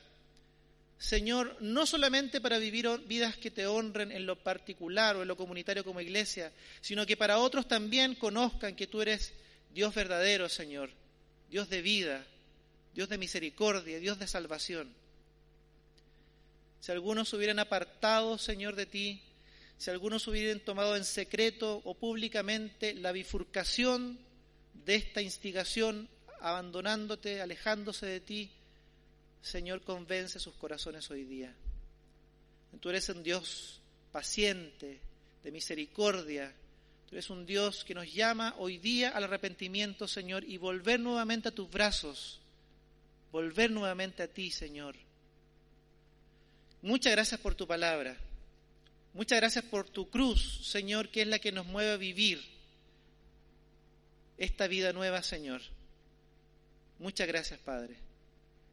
Señor, 0.99 1.55
no 1.61 1.85
solamente 1.85 2.41
para 2.41 2.57
vivir 2.57 2.85
vidas 3.07 3.37
que 3.37 3.51
te 3.51 3.65
honren 3.65 4.11
en 4.11 4.25
lo 4.25 4.35
particular 4.35 5.15
o 5.15 5.21
en 5.21 5.29
lo 5.29 5.37
comunitario 5.37 5.85
como 5.85 6.01
iglesia, 6.01 6.51
sino 6.81 7.05
que 7.05 7.15
para 7.15 7.39
otros 7.39 7.69
también 7.69 8.15
conozcan 8.15 8.75
que 8.75 8.85
tú 8.85 9.01
eres 9.01 9.31
Dios 9.73 9.95
verdadero, 9.95 10.49
Señor, 10.49 10.89
Dios 11.49 11.69
de 11.69 11.81
vida, 11.81 12.25
Dios 12.93 13.07
de 13.07 13.17
misericordia, 13.17 13.97
Dios 13.99 14.19
de 14.19 14.27
salvación. 14.27 14.93
Si 16.81 16.91
algunos 16.91 17.31
hubieran 17.33 17.59
apartado, 17.59 18.37
Señor, 18.37 18.75
de 18.75 18.85
ti, 18.85 19.21
si 19.77 19.89
algunos 19.89 20.27
hubieran 20.27 20.59
tomado 20.59 20.97
en 20.97 21.05
secreto 21.05 21.81
o 21.85 21.93
públicamente 21.93 22.93
la 22.93 23.13
bifurcación 23.13 24.19
de 24.73 24.95
esta 24.95 25.21
instigación, 25.21 26.09
abandonándote, 26.41 27.41
alejándose 27.41 28.05
de 28.05 28.19
ti, 28.19 28.51
Señor, 29.41 29.81
convence 29.81 30.39
sus 30.39 30.55
corazones 30.55 31.09
hoy 31.11 31.23
día. 31.23 31.55
Tú 32.79 32.89
eres 32.89 33.09
un 33.09 33.23
Dios 33.23 33.81
paciente, 34.11 34.99
de 35.43 35.51
misericordia. 35.51 36.53
Tú 37.07 37.15
eres 37.15 37.29
un 37.29 37.45
Dios 37.45 37.83
que 37.83 37.95
nos 37.95 38.11
llama 38.13 38.53
hoy 38.57 38.77
día 38.77 39.09
al 39.09 39.23
arrepentimiento, 39.23 40.07
Señor, 40.07 40.43
y 40.43 40.57
volver 40.57 40.99
nuevamente 40.99 41.49
a 41.49 41.51
tus 41.51 41.69
brazos, 41.69 42.39
volver 43.31 43.71
nuevamente 43.71 44.23
a 44.23 44.27
ti, 44.27 44.51
Señor. 44.51 44.95
Muchas 46.81 47.11
gracias 47.11 47.39
por 47.39 47.55
tu 47.55 47.67
palabra. 47.67 48.17
Muchas 49.13 49.39
gracias 49.39 49.65
por 49.65 49.89
tu 49.89 50.09
cruz, 50.09 50.67
Señor, 50.67 51.09
que 51.09 51.23
es 51.23 51.27
la 51.27 51.39
que 51.39 51.51
nos 51.51 51.65
mueve 51.65 51.91
a 51.91 51.97
vivir 51.97 52.41
esta 54.37 54.67
vida 54.67 54.93
nueva, 54.93 55.23
Señor. 55.23 55.61
Muchas 56.99 57.27
gracias, 57.27 57.59
Padre 57.59 58.08